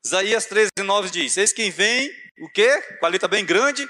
Isaías 0.05 0.45
13, 0.45 0.69
9 0.81 1.09
diz: 1.09 1.35
Eis 1.35 1.51
quem 1.51 1.69
vem, 1.69 2.09
o 2.39 2.49
quê? 2.49 2.81
Com 2.99 3.05
a 3.05 3.09
letra 3.09 3.27
bem 3.27 3.45
grande. 3.45 3.85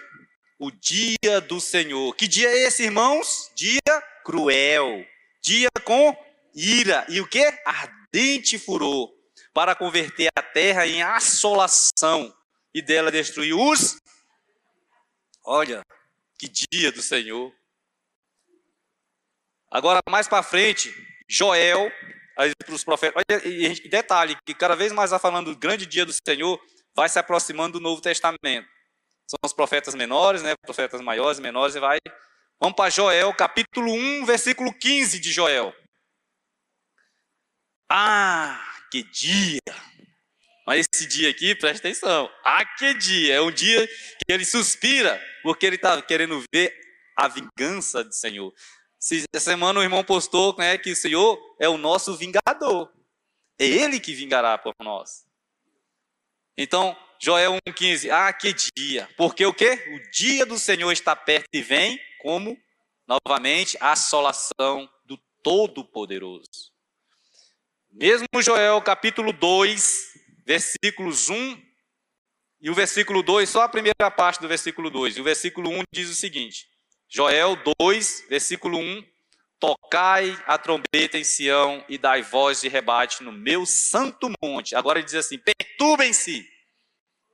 O 0.57 0.71
dia 0.71 1.39
do 1.41 1.61
Senhor. 1.61 2.15
Que 2.15 2.27
dia 2.27 2.49
é 2.49 2.67
esse, 2.67 2.83
irmãos? 2.83 3.51
Dia 3.55 4.01
cruel. 4.23 5.05
Dia 5.43 5.69
com 5.83 6.15
ira. 6.55 7.05
E 7.07 7.21
o 7.21 7.27
que? 7.27 7.43
Ardente 7.65 8.57
furor. 8.57 9.13
Para 9.53 9.75
converter 9.75 10.29
a 10.35 10.41
terra 10.41 10.87
em 10.87 11.03
assolação 11.03 12.33
e 12.73 12.81
dela 12.81 13.11
destruir 13.11 13.53
os. 13.53 14.01
Olha, 15.45 15.81
que 16.37 16.47
dia 16.47 16.91
do 16.91 17.01
Senhor. 17.01 17.53
Agora, 19.69 20.01
mais 20.09 20.27
para 20.27 20.43
frente, 20.43 20.93
Joel, 21.27 21.91
para 22.35 22.73
os 22.73 22.83
profetas. 22.83 23.23
Olha, 23.29 23.47
e 23.47 23.89
detalhe, 23.89 24.37
que 24.45 24.53
cada 24.53 24.75
vez 24.75 24.91
mais 24.91 25.11
vai 25.11 25.19
falando 25.19 25.53
do 25.53 25.59
grande 25.59 25.85
dia 25.85 26.05
do 26.05 26.13
Senhor, 26.13 26.59
vai 26.95 27.09
se 27.09 27.19
aproximando 27.19 27.79
do 27.79 27.83
Novo 27.83 28.01
Testamento. 28.01 28.67
São 29.27 29.39
os 29.43 29.53
profetas 29.53 29.95
menores, 29.95 30.43
né? 30.43 30.55
Profetas 30.61 31.01
maiores, 31.01 31.39
menores, 31.39 31.75
e 31.75 31.79
vai. 31.79 31.97
Vamos 32.59 32.75
para 32.75 32.89
Joel, 32.89 33.33
capítulo 33.33 33.91
1, 33.91 34.25
versículo 34.25 34.73
15 34.73 35.19
de 35.19 35.31
Joel. 35.31 35.73
Ah, 37.89 38.59
que 38.91 39.03
dia! 39.03 39.59
Mas 40.65 40.85
esse 40.93 41.05
dia 41.05 41.29
aqui, 41.29 41.53
presta 41.55 41.87
atenção. 41.87 42.29
Que 42.77 42.93
dia! 42.93 43.35
É 43.35 43.41
um 43.41 43.51
dia 43.51 43.85
que 43.87 44.31
ele 44.31 44.45
suspira, 44.45 45.21
porque 45.41 45.65
ele 45.65 45.75
está 45.75 46.01
querendo 46.01 46.43
ver 46.53 46.73
a 47.15 47.27
vingança 47.27 48.03
do 48.03 48.13
Senhor. 48.13 48.53
Essa 49.33 49.51
semana 49.51 49.79
o 49.79 49.83
irmão 49.83 50.03
postou 50.03 50.55
né, 50.57 50.77
que 50.77 50.91
o 50.91 50.95
Senhor 50.95 51.37
é 51.59 51.67
o 51.67 51.77
nosso 51.77 52.15
vingador. 52.15 52.91
É 53.59 53.65
Ele 53.65 53.99
que 53.99 54.13
vingará 54.13 54.57
por 54.57 54.73
nós. 54.79 55.25
Então, 56.57 56.95
Joel 57.19 57.57
1,15. 57.67 58.09
Ah, 58.09 58.31
que 58.31 58.55
dia! 58.75 59.09
Porque 59.17 59.45
o 59.45 59.53
quê? 59.53 59.71
O 59.93 60.11
dia 60.11 60.45
do 60.45 60.57
Senhor 60.57 60.91
está 60.91 61.15
perto 61.15 61.47
e 61.53 61.61
vem 61.61 61.99
como, 62.21 62.57
novamente, 63.07 63.77
a 63.79 63.91
assolação 63.91 64.89
do 65.05 65.17
Todo-Poderoso. 65.43 66.71
Mesmo 67.91 68.25
Joel 68.41 68.81
capítulo 68.81 69.31
2, 69.33 70.12
versículos 70.45 71.29
1 71.29 71.61
e 72.61 72.69
o 72.69 72.73
versículo 72.73 73.21
2, 73.21 73.49
só 73.49 73.63
a 73.63 73.69
primeira 73.69 74.09
parte 74.09 74.39
do 74.39 74.47
versículo 74.47 74.89
2. 74.89 75.17
E 75.17 75.21
o 75.21 75.23
versículo 75.23 75.69
1 75.69 75.83
diz 75.93 76.09
o 76.09 76.15
seguinte: 76.15 76.65
Joel 77.09 77.57
2, 77.79 78.25
versículo 78.29 78.77
1: 78.77 79.03
Tocai 79.59 80.41
a 80.45 80.57
trombeta 80.57 81.17
em 81.17 81.23
Sião 81.23 81.83
e 81.87 81.97
dai 81.97 82.21
voz 82.21 82.61
de 82.61 82.69
rebate 82.69 83.23
no 83.23 83.31
meu 83.31 83.65
santo 83.65 84.31
monte. 84.41 84.75
Agora 84.75 84.99
ele 84.99 85.05
diz 85.05 85.15
assim: 85.15 85.37
perturbem-se 85.37 86.47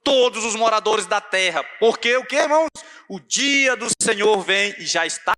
todos 0.04 0.44
os 0.44 0.56
moradores 0.56 1.06
da 1.06 1.22
terra, 1.22 1.64
porque 1.80 2.16
o 2.18 2.26
que, 2.26 2.36
irmãos? 2.36 2.70
O 3.08 3.20
dia 3.20 3.76
do 3.76 3.88
Senhor 4.02 4.42
vem 4.42 4.74
e 4.80 4.86
já 4.86 5.06
está 5.06 5.36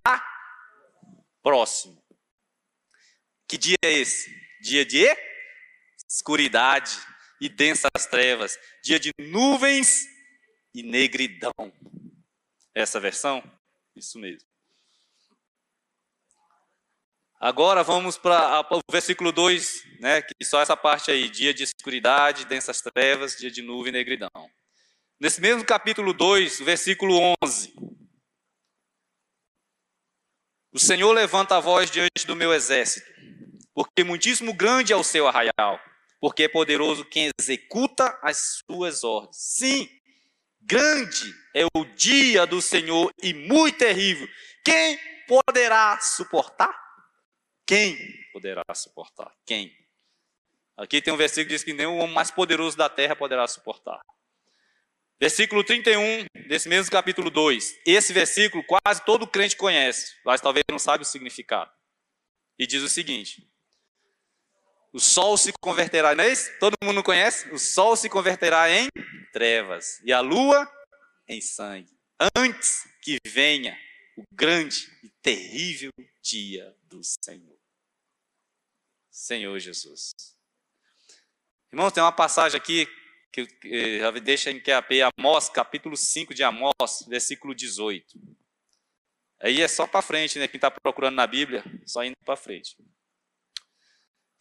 próximo. 1.42 2.02
Que 3.46 3.58
dia 3.58 3.76
é 3.84 3.92
esse? 3.92 4.34
Dia 4.62 4.84
de 4.84 5.06
escuridade, 6.08 6.98
e 7.42 7.48
densas 7.48 8.06
trevas, 8.08 8.56
dia 8.84 9.00
de 9.00 9.10
nuvens 9.18 10.06
e 10.72 10.80
negridão. 10.80 11.52
Essa 12.72 13.00
versão? 13.00 13.42
Isso 13.96 14.16
mesmo. 14.16 14.48
Agora 17.40 17.82
vamos 17.82 18.16
para 18.16 18.60
o 18.70 18.80
versículo 18.88 19.32
2, 19.32 19.98
né, 19.98 20.22
que 20.22 20.32
só 20.44 20.60
essa 20.60 20.76
parte 20.76 21.10
aí, 21.10 21.28
dia 21.28 21.52
de 21.52 21.64
escuridade, 21.64 22.44
densas 22.44 22.80
trevas, 22.80 23.36
dia 23.36 23.50
de 23.50 23.60
nuvem 23.60 23.88
e 23.88 23.96
negridão. 23.96 24.30
Nesse 25.18 25.40
mesmo 25.40 25.64
capítulo 25.64 26.12
2, 26.12 26.60
versículo 26.60 27.34
11. 27.42 27.74
O 30.70 30.78
Senhor 30.78 31.10
levanta 31.10 31.56
a 31.56 31.60
voz 31.60 31.90
diante 31.90 32.24
do 32.24 32.36
meu 32.36 32.54
exército, 32.54 33.10
porque 33.74 34.04
muitíssimo 34.04 34.54
grande 34.54 34.92
é 34.92 34.96
o 34.96 35.02
seu 35.02 35.26
arraial 35.26 35.80
porque 36.22 36.44
é 36.44 36.48
poderoso 36.48 37.04
quem 37.04 37.32
executa 37.36 38.16
as 38.22 38.62
suas 38.64 39.02
ordens. 39.02 39.36
Sim, 39.38 39.88
grande 40.60 41.34
é 41.52 41.66
o 41.76 41.84
dia 41.84 42.46
do 42.46 42.62
Senhor 42.62 43.12
e 43.20 43.34
muito 43.34 43.78
terrível. 43.78 44.28
Quem 44.64 45.00
poderá 45.26 45.98
suportar? 46.00 46.72
Quem 47.66 47.98
poderá 48.32 48.62
suportar? 48.72 49.34
Quem? 49.44 49.76
Aqui 50.76 51.02
tem 51.02 51.12
um 51.12 51.16
versículo 51.16 51.48
que 51.48 51.54
diz 51.54 51.64
que 51.64 51.72
nem 51.72 51.86
o 51.86 51.96
homem 51.96 52.14
mais 52.14 52.30
poderoso 52.30 52.76
da 52.76 52.88
terra 52.88 53.16
poderá 53.16 53.44
suportar. 53.48 54.00
Versículo 55.20 55.64
31 55.64 56.26
desse 56.46 56.68
mesmo 56.68 56.92
capítulo 56.92 57.30
2. 57.30 57.80
Esse 57.84 58.12
versículo 58.12 58.62
quase 58.62 59.04
todo 59.04 59.26
crente 59.26 59.56
conhece, 59.56 60.14
mas 60.24 60.40
talvez 60.40 60.62
não 60.70 60.78
sabe 60.78 61.02
o 61.02 61.04
significado. 61.04 61.72
E 62.56 62.64
diz 62.64 62.80
o 62.80 62.88
seguinte: 62.88 63.51
o 64.92 65.00
sol 65.00 65.38
se 65.38 65.52
converterá, 65.60 66.14
não 66.14 66.24
é 66.24 66.32
isso? 66.32 66.50
Todo 66.58 66.74
mundo 66.84 67.02
conhece? 67.02 67.48
O 67.50 67.58
sol 67.58 67.96
se 67.96 68.08
converterá 68.08 68.70
em 68.70 68.88
trevas 69.32 70.00
e 70.04 70.12
a 70.12 70.20
lua 70.20 70.70
em 71.26 71.40
sangue. 71.40 71.90
Antes 72.36 72.86
que 73.00 73.16
venha 73.26 73.78
o 74.16 74.24
grande 74.32 74.90
e 75.02 75.08
terrível 75.22 75.90
dia 76.20 76.76
do 76.82 77.00
Senhor. 77.02 77.58
Senhor 79.10 79.58
Jesus. 79.58 80.12
Irmãos, 81.72 81.92
tem 81.92 82.02
uma 82.02 82.12
passagem 82.12 82.58
aqui 82.58 82.86
que, 83.32 83.46
que 83.46 83.98
já 83.98 84.10
deixa 84.10 84.50
em 84.50 84.60
QAP, 84.60 85.00
Amós, 85.18 85.48
capítulo 85.48 85.96
5 85.96 86.34
de 86.34 86.42
Amós, 86.42 87.06
versículo 87.08 87.54
18. 87.54 88.20
Aí 89.40 89.62
é 89.62 89.66
só 89.66 89.86
para 89.86 90.02
frente, 90.02 90.38
né? 90.38 90.46
Quem 90.46 90.58
está 90.58 90.70
procurando 90.70 91.16
na 91.16 91.26
Bíblia, 91.26 91.64
só 91.86 92.04
indo 92.04 92.16
para 92.24 92.36
frente. 92.36 92.76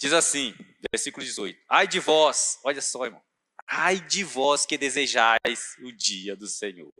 Diz 0.01 0.13
assim, 0.13 0.55
versículo 0.91 1.23
18: 1.23 1.63
Ai 1.69 1.87
de 1.87 1.99
vós, 1.99 2.59
olha 2.63 2.81
só, 2.81 3.05
irmão. 3.05 3.23
Ai 3.67 3.99
de 3.99 4.23
vós 4.23 4.65
que 4.65 4.75
desejais 4.75 5.77
o 5.79 5.91
dia 5.91 6.35
do 6.35 6.47
Senhor. 6.47 6.91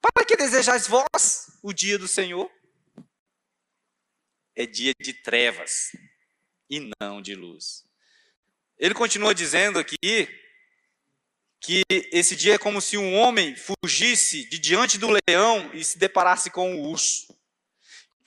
Para 0.00 0.24
que 0.24 0.34
desejais 0.34 0.86
vós 0.86 1.58
o 1.62 1.74
dia 1.74 1.98
do 1.98 2.08
Senhor? 2.08 2.50
É 4.56 4.64
dia 4.64 4.94
de 4.98 5.12
trevas 5.12 5.92
e 6.70 6.90
não 6.98 7.20
de 7.20 7.34
luz. 7.34 7.84
Ele 8.78 8.94
continua 8.94 9.34
dizendo 9.34 9.78
aqui 9.78 10.26
que 11.60 11.82
esse 11.90 12.34
dia 12.34 12.54
é 12.54 12.58
como 12.58 12.80
se 12.80 12.96
um 12.96 13.14
homem 13.14 13.54
fugisse 13.54 14.48
de 14.48 14.58
diante 14.58 14.96
do 14.96 15.10
leão 15.28 15.70
e 15.74 15.84
se 15.84 15.98
deparasse 15.98 16.50
com 16.50 16.76
o 16.76 16.88
urso. 16.88 17.38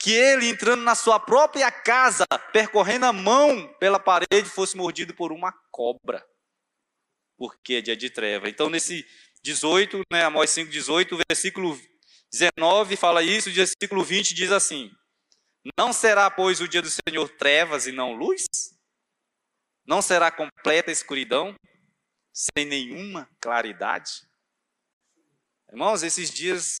Que 0.04 0.12
ele, 0.12 0.50
entrando 0.50 0.82
na 0.82 0.94
sua 0.94 1.18
própria 1.18 1.72
casa, 1.72 2.26
percorrendo 2.52 3.06
a 3.06 3.12
mão 3.12 3.66
pela 3.80 3.98
parede, 3.98 4.50
fosse 4.50 4.76
mordido 4.76 5.14
por 5.14 5.32
uma 5.32 5.50
cobra. 5.70 6.22
Porque 7.38 7.76
é 7.76 7.80
dia 7.80 7.96
de 7.96 8.10
treva. 8.10 8.50
Então, 8.50 8.68
nesse 8.68 9.02
18, 9.42 10.02
né, 10.12 10.22
Amós 10.22 10.50
5, 10.50 10.70
18, 10.70 11.14
o 11.14 11.18
versículo 11.26 11.80
19 12.30 12.96
fala 12.96 13.22
isso, 13.22 13.50
versículo 13.50 14.04
20 14.04 14.34
diz 14.34 14.52
assim: 14.52 14.90
Não 15.78 15.90
será, 15.90 16.30
pois, 16.30 16.60
o 16.60 16.68
dia 16.68 16.82
do 16.82 16.90
Senhor 16.90 17.26
trevas 17.38 17.86
e 17.86 17.92
não 17.92 18.12
luz? 18.12 18.44
Não 19.86 20.02
será 20.02 20.30
completa 20.30 20.92
escuridão, 20.92 21.56
sem 22.30 22.66
nenhuma 22.66 23.26
claridade? 23.40 24.10
Irmãos, 25.70 26.02
esses 26.02 26.30
dias 26.30 26.78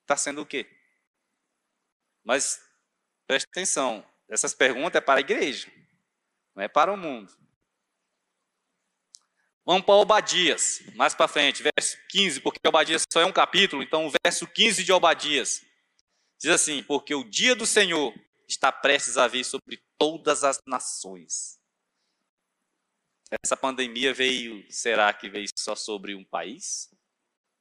está 0.00 0.16
sendo 0.16 0.40
o 0.40 0.46
quê? 0.46 0.66
Mas 2.24 2.60
preste 3.26 3.46
atenção, 3.46 4.04
essas 4.28 4.54
perguntas 4.54 4.96
é 4.96 5.00
para 5.00 5.20
a 5.20 5.20
igreja, 5.20 5.70
não 6.54 6.62
é 6.62 6.68
para 6.68 6.92
o 6.92 6.96
mundo. 6.96 7.32
Vamos 9.66 9.84
para 9.84 9.94
Obadias, 9.94 10.82
mais 10.94 11.14
para 11.14 11.28
frente, 11.28 11.62
verso 11.62 11.96
15, 12.10 12.40
porque 12.40 12.58
Obadias 12.66 13.04
só 13.10 13.20
é 13.20 13.26
um 13.26 13.32
capítulo, 13.32 13.82
então 13.82 14.06
o 14.06 14.12
verso 14.24 14.46
15 14.46 14.84
de 14.84 14.92
Obadias 14.92 15.62
diz 16.38 16.50
assim: 16.50 16.82
Porque 16.82 17.14
o 17.14 17.24
dia 17.24 17.54
do 17.54 17.64
Senhor 17.64 18.14
está 18.46 18.70
prestes 18.70 19.16
a 19.16 19.26
vir 19.26 19.44
sobre 19.44 19.82
todas 19.98 20.44
as 20.44 20.60
nações. 20.66 21.58
Essa 23.42 23.56
pandemia 23.56 24.12
veio, 24.12 24.64
será 24.70 25.12
que 25.12 25.28
veio 25.28 25.48
só 25.58 25.74
sobre 25.74 26.14
um 26.14 26.24
país? 26.24 26.94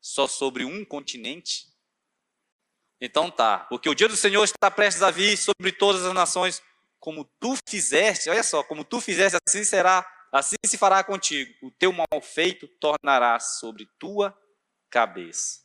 Só 0.02 0.28
sobre 0.28 0.66
um 0.66 0.84
continente? 0.84 1.73
Então 3.02 3.30
tá, 3.30 3.60
porque 3.70 3.90
o 3.90 3.96
dia 3.96 4.08
do 4.08 4.16
Senhor 4.16 4.44
está 4.44 4.72
prestes 4.72 5.04
a 5.04 5.12
vir 5.12 5.38
sobre 5.38 5.72
todas 5.72 6.06
as 6.06 6.14
nações, 6.14 6.62
como 7.00 7.26
tu 7.40 7.56
fizeste, 7.68 8.30
olha 8.30 8.44
só, 8.44 8.64
como 8.64 8.86
tu 8.86 9.02
fizeste, 9.02 9.38
assim 9.46 9.64
será 9.64 10.06
Assim 10.34 10.56
se 10.66 10.80
fará 10.80 11.04
contigo, 11.04 11.54
o 11.62 11.70
teu 11.70 11.94
mal 11.94 12.20
feito 12.20 12.68
tornará 12.68 13.40
sobre 13.40 13.88
tua 14.00 14.36
cabeça. 14.90 15.62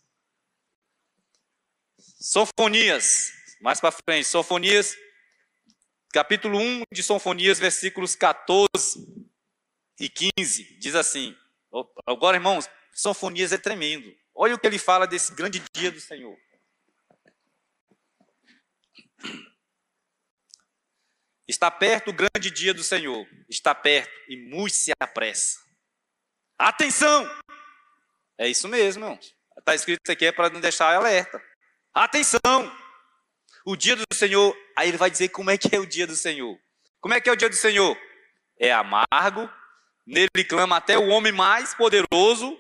Sofonias, 2.21 3.33
mais 3.63 3.81
para 3.81 3.91
frente, 3.91 4.29
Sofonias, 4.29 4.95
capítulo 6.13 6.59
1 6.59 6.83
de 6.93 7.03
Sofonias, 7.03 7.59
versículos 7.59 8.15
14 8.15 8.69
e 9.99 10.11
15, 10.11 10.79
diz 10.79 10.95
assim: 10.95 11.35
agora, 12.05 12.37
irmãos, 12.37 12.69
Sofonias 12.93 13.53
é 13.53 13.59
tremendo. 13.59 14.15
Olha 14.35 14.55
o 14.55 14.59
que 14.59 14.67
ele 14.67 14.79
fala 14.79 15.07
desse 15.07 15.35
grande 15.35 15.63
dia 15.73 15.91
do 15.91 15.99
Senhor. 15.99 16.37
Está 21.49 21.71
perto 21.71 22.11
o 22.11 22.13
grande 22.13 22.51
dia 22.51 22.75
do 22.75 22.85
Senhor. 22.85 23.27
Está 23.49 23.75
perto 23.75 24.13
e 24.29 24.37
muito 24.37 24.75
se 24.75 24.93
apressa. 25.01 25.59
Atenção! 26.59 27.27
É 28.37 28.47
isso 28.47 28.69
mesmo, 28.69 29.03
irmãos. 29.03 29.35
Está 29.57 29.75
escrito 29.75 30.13
aqui 30.13 30.27
é 30.27 30.33
para 30.33 30.51
não 30.51 30.61
deixar 30.61 30.95
alerta. 30.95 31.43
Atenção! 31.95 32.71
O 33.65 33.75
dia 33.75 33.97
do 33.97 34.05
Senhor, 34.13 34.57
aí 34.77 34.89
ele 34.89 34.99
vai 34.99 35.11
dizer 35.11 35.31
como 35.31 35.51
é 35.51 35.57
que 35.57 35.75
é 35.75 35.79
o 35.79 35.87
dia 35.87 36.07
do 36.07 36.15
Senhor. 36.15 36.59
Como 37.01 37.15
é 37.15 37.21
que 37.21 37.31
é 37.31 37.33
o 37.33 37.37
dia 37.37 37.49
do 37.49 37.57
Senhor? 37.57 37.97
É 38.59 38.73
amargo, 38.73 39.51
nele 40.07 40.45
clama 40.47 40.77
até 40.77 40.99
o 40.99 41.09
homem 41.09 41.33
mais 41.33 41.75
poderoso, 41.75 42.59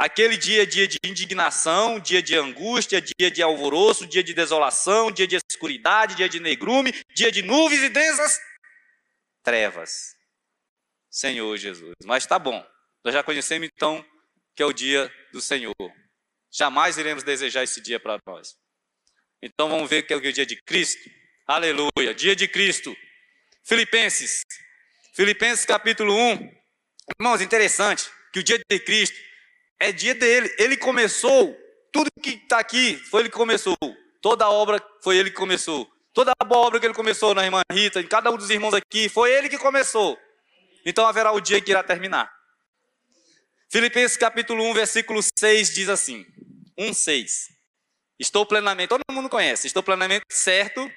Aquele 0.00 0.34
dia 0.38 0.66
dia 0.66 0.88
de 0.88 0.96
indignação, 1.04 2.00
dia 2.00 2.22
de 2.22 2.34
angústia, 2.34 3.02
dia 3.02 3.30
de 3.30 3.42
alvoroço, 3.42 4.06
dia 4.06 4.22
de 4.22 4.32
desolação, 4.32 5.12
dia 5.12 5.26
de 5.26 5.36
escuridade, 5.36 6.14
dia 6.14 6.26
de 6.26 6.40
negrume, 6.40 6.90
dia 7.14 7.30
de 7.30 7.42
nuvens 7.42 7.82
e 7.82 7.90
densas 7.90 8.40
trevas. 9.42 10.16
Senhor 11.10 11.54
Jesus. 11.58 11.92
Mas 12.02 12.24
tá 12.24 12.38
bom. 12.38 12.66
Nós 13.04 13.12
já 13.12 13.22
conhecemos 13.22 13.68
então 13.70 14.02
que 14.56 14.62
é 14.62 14.64
o 14.64 14.72
dia 14.72 15.14
do 15.34 15.40
Senhor. 15.42 15.74
Jamais 16.50 16.96
iremos 16.96 17.22
desejar 17.22 17.64
esse 17.64 17.82
dia 17.82 18.00
para 18.00 18.18
nós. 18.26 18.56
Então 19.42 19.68
vamos 19.68 19.90
ver 19.90 20.04
que 20.04 20.14
é 20.14 20.16
o 20.16 20.32
dia 20.32 20.46
de 20.46 20.56
Cristo. 20.62 21.10
Aleluia. 21.46 22.14
Dia 22.14 22.34
de 22.34 22.48
Cristo. 22.48 22.96
Filipenses. 23.62 24.46
Filipenses 25.12 25.66
capítulo 25.66 26.14
1. 26.14 26.58
Irmãos, 27.20 27.42
interessante 27.42 28.10
que 28.32 28.38
o 28.38 28.42
dia 28.42 28.58
de 28.66 28.80
Cristo 28.80 29.29
é 29.80 29.90
dia 29.90 30.14
dele. 30.14 30.54
Ele 30.58 30.76
começou, 30.76 31.56
tudo 31.90 32.10
que 32.22 32.30
está 32.30 32.58
aqui 32.58 32.96
foi 33.10 33.22
ele 33.22 33.30
que 33.30 33.36
começou. 33.36 33.76
Toda 34.20 34.44
a 34.44 34.50
obra 34.50 34.80
foi 35.02 35.16
ele 35.16 35.30
que 35.30 35.36
começou. 35.36 35.90
Toda 36.12 36.32
a 36.38 36.44
boa 36.44 36.66
obra 36.66 36.78
que 36.78 36.86
ele 36.86 36.94
começou 36.94 37.34
na 37.34 37.44
irmã 37.44 37.62
Rita, 37.72 38.00
em 38.00 38.06
cada 38.06 38.30
um 38.30 38.36
dos 38.36 38.50
irmãos 38.50 38.74
aqui, 38.74 39.08
foi 39.08 39.32
ele 39.32 39.48
que 39.48 39.58
começou. 39.58 40.18
Então 40.84 41.06
haverá 41.06 41.32
o 41.32 41.40
dia 41.40 41.60
que 41.60 41.70
irá 41.70 41.82
terminar. 41.82 42.30
Filipenses 43.70 44.16
capítulo 44.16 44.62
1, 44.70 44.74
versículo 44.74 45.20
6 45.38 45.72
diz 45.72 45.88
assim: 45.88 46.26
1, 46.76 46.92
6. 46.92 47.48
Estou 48.18 48.44
plenamente, 48.44 48.88
todo 48.88 49.00
mundo 49.10 49.30
conhece, 49.30 49.66
estou 49.66 49.82
plenamente 49.82 50.24
certo 50.30 50.90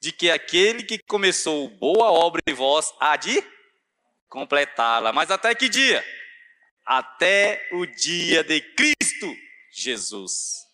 de 0.00 0.12
que 0.12 0.30
aquele 0.30 0.82
que 0.82 0.98
começou 1.06 1.68
boa 1.68 2.10
obra 2.10 2.40
em 2.46 2.54
vós 2.54 2.94
há 3.00 3.16
de 3.16 3.42
completá-la. 4.28 5.12
Mas 5.12 5.30
até 5.30 5.54
que 5.54 5.68
dia? 5.68 6.04
Até 6.84 7.68
o 7.72 7.86
dia 7.86 8.44
de 8.44 8.60
Cristo 8.60 9.34
Jesus. 9.70 10.64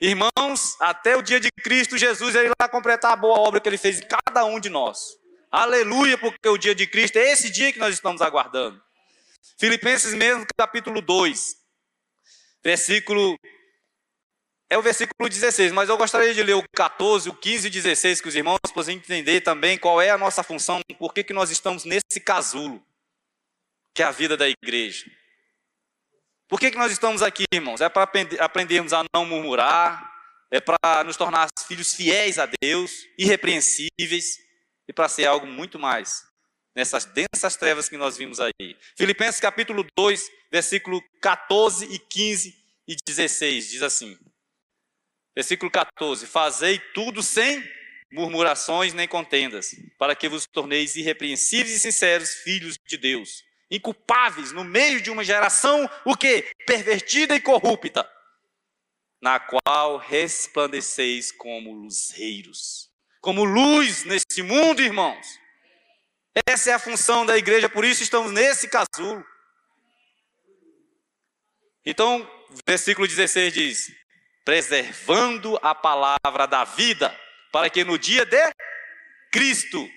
Irmãos, 0.00 0.80
até 0.80 1.14
o 1.14 1.22
dia 1.22 1.38
de 1.38 1.50
Cristo 1.50 1.98
Jesus, 1.98 2.34
ele 2.34 2.50
vai 2.58 2.68
completar 2.68 3.12
a 3.12 3.16
boa 3.16 3.38
obra 3.38 3.60
que 3.60 3.68
ele 3.68 3.76
fez 3.76 4.00
em 4.00 4.06
cada 4.06 4.44
um 4.46 4.58
de 4.58 4.70
nós. 4.70 5.18
Aleluia, 5.50 6.16
porque 6.16 6.48
o 6.48 6.56
dia 6.56 6.74
de 6.74 6.86
Cristo 6.86 7.16
é 7.16 7.32
esse 7.32 7.50
dia 7.50 7.72
que 7.72 7.78
nós 7.78 7.94
estamos 7.94 8.22
aguardando. 8.22 8.80
Filipenses 9.58 10.14
mesmo, 10.14 10.46
capítulo 10.56 11.02
2, 11.02 11.56
versículo. 12.64 13.38
É 14.70 14.78
o 14.78 14.82
versículo 14.82 15.28
16, 15.28 15.72
mas 15.72 15.88
eu 15.88 15.98
gostaria 15.98 16.32
de 16.32 16.42
ler 16.42 16.54
o 16.54 16.64
14, 16.74 17.28
o 17.28 17.34
15 17.34 17.66
e 17.66 17.70
16, 17.70 18.20
que 18.20 18.28
os 18.28 18.36
irmãos 18.36 18.58
possam 18.72 18.94
entender 18.94 19.40
também 19.40 19.76
qual 19.76 20.00
é 20.00 20.10
a 20.10 20.16
nossa 20.16 20.42
função, 20.44 20.80
por 20.96 21.12
que, 21.12 21.24
que 21.24 21.32
nós 21.32 21.50
estamos 21.50 21.84
nesse 21.84 22.20
casulo, 22.24 22.80
que 23.92 24.02
é 24.02 24.06
a 24.06 24.12
vida 24.12 24.36
da 24.36 24.48
igreja. 24.48 25.04
Por 26.50 26.58
que, 26.58 26.72
que 26.72 26.76
nós 26.76 26.90
estamos 26.90 27.22
aqui, 27.22 27.44
irmãos? 27.54 27.80
É 27.80 27.88
para 27.88 28.10
aprendermos 28.40 28.92
a 28.92 29.04
não 29.14 29.24
murmurar, 29.24 30.12
é 30.50 30.60
para 30.60 31.04
nos 31.04 31.16
tornar 31.16 31.48
filhos 31.68 31.94
fiéis 31.94 32.40
a 32.40 32.50
Deus, 32.60 32.90
irrepreensíveis, 33.16 34.36
e 34.88 34.92
para 34.92 35.08
ser 35.08 35.26
algo 35.26 35.46
muito 35.46 35.78
mais 35.78 36.24
nessas 36.74 37.04
densas 37.04 37.54
trevas 37.54 37.88
que 37.88 37.96
nós 37.96 38.16
vimos 38.16 38.40
aí. 38.40 38.76
Filipenses 38.98 39.40
capítulo 39.40 39.86
2, 39.96 40.28
versículo 40.50 41.00
14 41.22 41.84
e 41.84 42.00
15 42.00 42.52
e 42.88 42.96
16, 42.96 43.70
diz 43.70 43.82
assim. 43.82 44.18
Versículo 45.36 45.70
14: 45.70 46.26
Fazei 46.26 46.80
tudo 46.92 47.22
sem 47.22 47.62
murmurações 48.10 48.92
nem 48.92 49.06
contendas, 49.06 49.76
para 49.96 50.16
que 50.16 50.28
vos 50.28 50.48
torneis 50.52 50.96
irrepreensíveis 50.96 51.76
e 51.76 51.78
sinceros 51.78 52.34
filhos 52.42 52.76
de 52.88 52.96
Deus 52.96 53.48
inculpáveis 53.70 54.52
no 54.52 54.64
meio 54.64 55.00
de 55.00 55.10
uma 55.10 55.22
geração 55.22 55.88
o 56.04 56.16
que 56.16 56.50
pervertida 56.66 57.36
e 57.36 57.40
corrupta, 57.40 58.10
na 59.22 59.38
qual 59.38 59.96
resplandeceis 59.96 61.30
como 61.30 61.72
luzeiros, 61.72 62.90
como 63.20 63.44
luz 63.44 64.04
nesse 64.04 64.42
mundo, 64.42 64.82
irmãos. 64.82 65.38
Essa 66.46 66.70
é 66.70 66.74
a 66.74 66.78
função 66.78 67.24
da 67.24 67.36
igreja, 67.36 67.68
por 67.68 67.84
isso 67.84 68.02
estamos 68.02 68.32
nesse 68.32 68.68
casulo. 68.68 69.24
Então, 71.84 72.28
versículo 72.66 73.06
16 73.06 73.52
diz: 73.52 73.92
preservando 74.44 75.58
a 75.62 75.74
palavra 75.74 76.46
da 76.46 76.64
vida, 76.64 77.16
para 77.52 77.68
que 77.70 77.84
no 77.84 77.98
dia 77.98 78.24
de 78.24 78.52
Cristo 79.32 79.88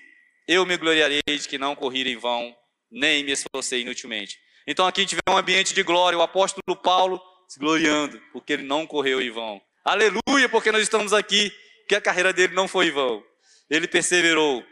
eu 0.46 0.66
me 0.66 0.76
gloriarei 0.76 1.22
de 1.26 1.48
que 1.48 1.58
não 1.58 1.74
corri 1.74 2.08
em 2.08 2.16
vão 2.16 2.56
nem 2.94 3.24
me 3.24 3.32
esforcei 3.32 3.82
inutilmente. 3.82 4.38
Então 4.66 4.86
aqui 4.86 5.00
a 5.00 5.04
gente 5.04 5.16
vê 5.16 5.22
um 5.28 5.36
ambiente 5.36 5.74
de 5.74 5.82
glória, 5.82 6.16
o 6.16 6.22
apóstolo 6.22 6.76
Paulo 6.80 7.20
se 7.48 7.58
gloriando, 7.58 8.20
porque 8.32 8.52
ele 8.52 8.62
não 8.62 8.86
correu 8.86 9.20
em 9.20 9.30
vão. 9.30 9.60
Aleluia, 9.84 10.48
porque 10.48 10.72
nós 10.72 10.82
estamos 10.82 11.12
aqui, 11.12 11.52
que 11.88 11.94
a 11.94 12.00
carreira 12.00 12.32
dele 12.32 12.54
não 12.54 12.66
foi 12.66 12.86
em 12.86 12.90
vão. 12.92 13.22
Ele 13.68 13.88
perseverou. 13.88 14.64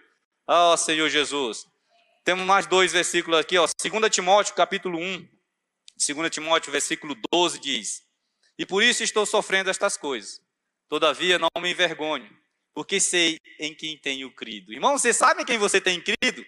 Ó 0.47 0.73
oh, 0.73 0.77
Senhor 0.77 1.09
Jesus. 1.09 1.67
Temos 2.25 2.47
mais 2.47 2.67
dois 2.67 2.93
versículos 2.93 3.39
aqui, 3.39 3.59
ó. 3.59 3.67
2 3.67 4.11
Timóteo, 4.11 4.55
capítulo 4.55 4.99
1. 4.99 5.29
2 6.15 6.31
Timóteo, 6.31 6.73
versículo 6.73 7.17
12 7.33 7.59
diz: 7.59 8.03
E 8.57 8.65
por 8.65 8.83
isso 8.83 9.03
estou 9.03 9.27
sofrendo 9.27 9.69
estas 9.69 9.97
coisas. 9.97 10.41
Todavia 10.89 11.39
não 11.39 11.49
me 11.61 11.71
envergonho, 11.71 12.31
porque 12.73 13.01
sei 13.01 13.39
em 13.59 13.75
quem 13.75 13.99
tenho 13.99 14.31
crido. 14.31 14.73
Irmão, 14.73 14.97
você 14.97 15.13
sabe 15.13 15.43
em 15.43 15.45
quem 15.45 15.59
você 15.59 15.81
tem 15.81 16.01
crido? 16.01 16.45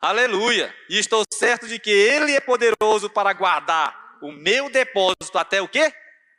Aleluia! 0.00 0.72
E 0.88 0.96
estou 0.96 1.24
certo 1.32 1.66
de 1.66 1.78
que 1.78 1.90
Ele 1.90 2.32
é 2.32 2.40
poderoso 2.40 3.10
para 3.10 3.32
guardar 3.32 4.18
o 4.22 4.30
meu 4.30 4.70
depósito 4.70 5.36
até 5.36 5.60
o 5.60 5.68
quê? 5.68 5.92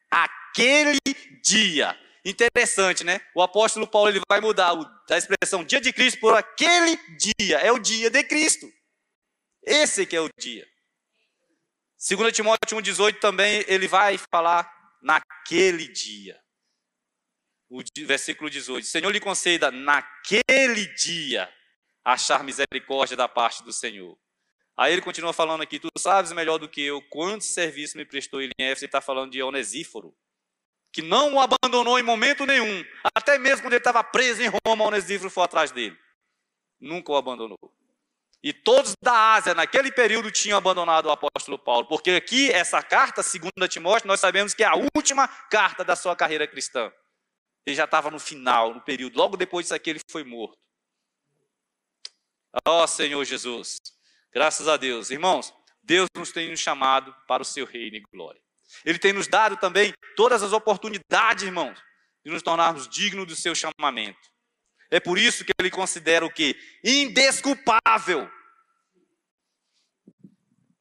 Aquele 0.10 0.98
dia. 1.44 2.00
Interessante, 2.24 3.04
né? 3.04 3.20
O 3.36 3.42
apóstolo 3.42 3.86
Paulo 3.86 4.10
ele 4.10 4.22
vai 4.30 4.40
mudar 4.40 4.74
a 5.10 5.18
expressão 5.18 5.64
dia 5.64 5.82
de 5.82 5.92
Cristo 5.92 6.20
por 6.20 6.36
aquele 6.36 6.98
dia. 7.18 7.58
É 7.58 7.72
o 7.72 7.80
dia 7.80 8.10
de 8.10 8.24
Cristo. 8.24 8.66
Esse 9.66 10.06
que 10.06 10.16
é 10.16 10.22
o 10.22 10.30
dia. 10.40 10.66
2 12.10 12.34
Timóteo 12.34 12.78
1,18 12.78 13.20
também 13.20 13.66
ele 13.68 13.88
vai 13.88 14.18
falar 14.32 14.72
naquele 15.02 15.88
dia. 15.90 16.40
O 17.70 17.82
versículo 18.06 18.50
18. 18.50 18.86
Senhor 18.86 19.10
lhe 19.12 19.20
conceda 19.20 19.70
naquele 19.70 20.86
dia 20.96 21.52
achar 22.14 22.44
misericórdia 22.44 23.16
da 23.16 23.28
parte 23.28 23.64
do 23.64 23.72
Senhor. 23.72 24.18
Aí 24.78 24.94
ele 24.94 25.02
continua 25.02 25.34
falando 25.34 25.62
aqui, 25.62 25.80
tu 25.80 25.90
sabes 25.98 26.32
melhor 26.32 26.58
do 26.58 26.70
que 26.70 26.82
eu 26.82 27.02
quanto 27.10 27.44
serviço 27.44 27.98
me 27.98 28.06
prestou 28.06 28.42
ele 28.42 28.54
em 28.58 28.66
Éfeso, 28.66 28.86
ele 28.86 28.88
está 28.88 29.02
falando 29.02 29.32
de 29.32 29.44
Onesíforo, 29.44 30.16
que 30.92 31.02
não 31.02 31.34
o 31.34 31.40
abandonou 31.40 32.00
em 32.00 32.04
momento 32.04 32.46
nenhum, 32.46 32.86
até 33.14 33.38
mesmo 33.38 33.64
quando 33.64 33.74
ele 33.74 33.80
estava 33.80 34.04
preso 34.04 34.42
em 34.42 34.50
Roma, 34.66 34.86
Onesíforo 34.86 35.30
foi 35.30 35.44
atrás 35.44 35.72
dele. 35.72 35.98
Nunca 36.80 37.12
o 37.12 37.18
abandonou. 37.18 37.60
E 38.42 38.54
todos 38.54 38.94
da 39.04 39.34
Ásia, 39.34 39.54
naquele 39.54 39.92
período, 39.92 40.32
tinham 40.32 40.58
abandonado 40.58 41.08
o 41.08 41.12
apóstolo 41.12 41.60
Paulo, 41.60 41.86
porque 41.88 42.12
aqui, 42.12 42.50
essa 42.50 42.82
carta, 42.82 43.22
segunda 43.22 43.68
Timóteo, 43.68 44.08
nós 44.08 44.22
sabemos 44.22 44.54
que 44.54 44.64
é 44.64 44.68
a 44.68 44.76
última 44.96 45.28
carta 45.28 45.84
da 45.84 45.96
sua 45.96 46.16
carreira 46.16 46.48
cristã. 46.48 46.90
Ele 47.66 47.76
já 47.76 47.84
estava 47.84 48.10
no 48.10 48.18
final, 48.18 48.74
no 48.74 48.82
período, 48.82 49.18
logo 49.18 49.36
depois 49.36 49.66
disso 49.66 49.76
aqui 49.76 49.90
ele 49.90 50.00
foi 50.10 50.24
morto. 50.24 50.58
Ó 52.66 52.84
oh, 52.84 52.88
Senhor 52.88 53.24
Jesus, 53.26 53.78
graças 54.34 54.68
a 54.68 54.78
Deus. 54.78 55.12
Irmãos, 55.12 55.54
Deus 55.84 56.08
nos 56.16 56.32
tem 56.32 56.56
chamado 56.56 57.16
para 57.28 57.44
o 57.44 57.46
seu 57.46 57.66
reino 57.66 57.98
e 57.98 58.04
glória. 58.12 58.42
Ele 58.86 59.00
tem 59.00 59.14
nos 59.14 59.28
dado 59.28 59.58
também 59.58 59.94
todas 60.16 60.44
as 60.44 60.54
oportunidades, 60.54 61.44
irmãos, 61.44 61.82
de 62.24 62.32
nos 62.32 62.42
tornarmos 62.42 62.88
dignos 62.88 63.28
do 63.28 63.36
seu 63.36 63.54
chamamento. 63.56 64.30
É 64.92 65.00
por 65.00 65.18
isso 65.18 65.46
que 65.46 65.52
ele 65.60 65.70
considera 65.70 66.26
o 66.26 66.32
que? 66.32 66.56
Indesculpável. 66.84 68.30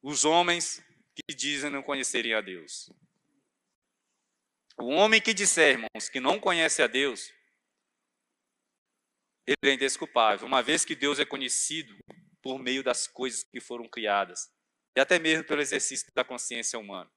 Os 0.01 0.25
homens 0.25 0.83
que 1.15 1.35
dizem 1.35 1.69
não 1.69 1.83
conhecerem 1.83 2.33
a 2.33 2.41
Deus. 2.41 2.89
O 4.77 4.87
homem 4.87 5.21
que 5.21 5.33
disser, 5.33 5.71
irmãos, 5.71 6.09
que 6.09 6.19
não 6.19 6.39
conhece 6.39 6.81
a 6.81 6.87
Deus, 6.87 7.31
ele 9.49 9.71
é 9.71 9.73
indesculpável, 9.73 10.47
uma 10.47 10.61
vez 10.61 10.85
que 10.85 10.95
Deus 10.95 11.19
é 11.19 11.25
conhecido 11.25 11.95
por 12.41 12.59
meio 12.59 12.83
das 12.83 13.07
coisas 13.07 13.43
que 13.43 13.59
foram 13.59 13.87
criadas, 13.87 14.51
e 14.95 14.99
até 14.99 15.17
mesmo 15.17 15.43
pelo 15.43 15.61
exercício 15.61 16.07
da 16.13 16.23
consciência 16.23 16.77
humana. 16.77 17.09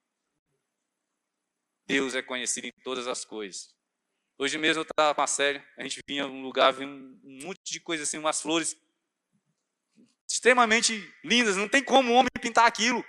Deus 1.86 2.14
é 2.14 2.22
conhecido 2.22 2.66
em 2.66 2.72
todas 2.82 3.06
as 3.06 3.24
coisas. 3.24 3.74
Hoje 4.38 4.56
mesmo 4.56 4.80
eu 4.80 4.86
estava 4.88 5.14
com 5.14 5.22
a 5.22 5.26
série, 5.26 5.62
a 5.76 5.82
gente 5.82 6.00
vinha 6.08 6.26
num 6.26 6.42
lugar, 6.42 6.72
vinha 6.72 6.88
um 6.88 7.38
monte 7.44 7.60
de 7.64 7.80
coisa 7.80 8.04
assim, 8.04 8.18
umas 8.18 8.40
flores 8.40 8.76
extremamente 10.26 11.14
lindas, 11.22 11.56
não 11.56 11.68
tem 11.68 11.84
como 11.84 12.12
o 12.12 12.14
homem 12.14 12.30
pintar 12.40 12.66
aquilo. 12.66 13.04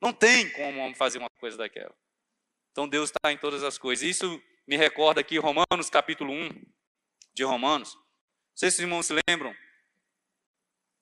Não 0.00 0.12
tem 0.12 0.50
como 0.50 0.78
o 0.78 0.82
homem 0.82 0.94
fazer 0.94 1.18
uma 1.18 1.30
coisa 1.38 1.56
daquela. 1.56 1.94
Então 2.72 2.88
Deus 2.88 3.10
está 3.10 3.32
em 3.32 3.38
todas 3.38 3.62
as 3.62 3.78
coisas. 3.78 4.08
Isso 4.08 4.42
me 4.66 4.76
recorda 4.76 5.20
aqui 5.20 5.38
Romanos 5.38 5.90
capítulo 5.90 6.32
1 6.32 6.62
de 7.34 7.44
Romanos, 7.44 7.96
sei 8.58 8.72
se 8.72 8.78
os 8.78 8.80
irmãos 8.80 9.06
se 9.06 9.14
lembram 9.28 9.54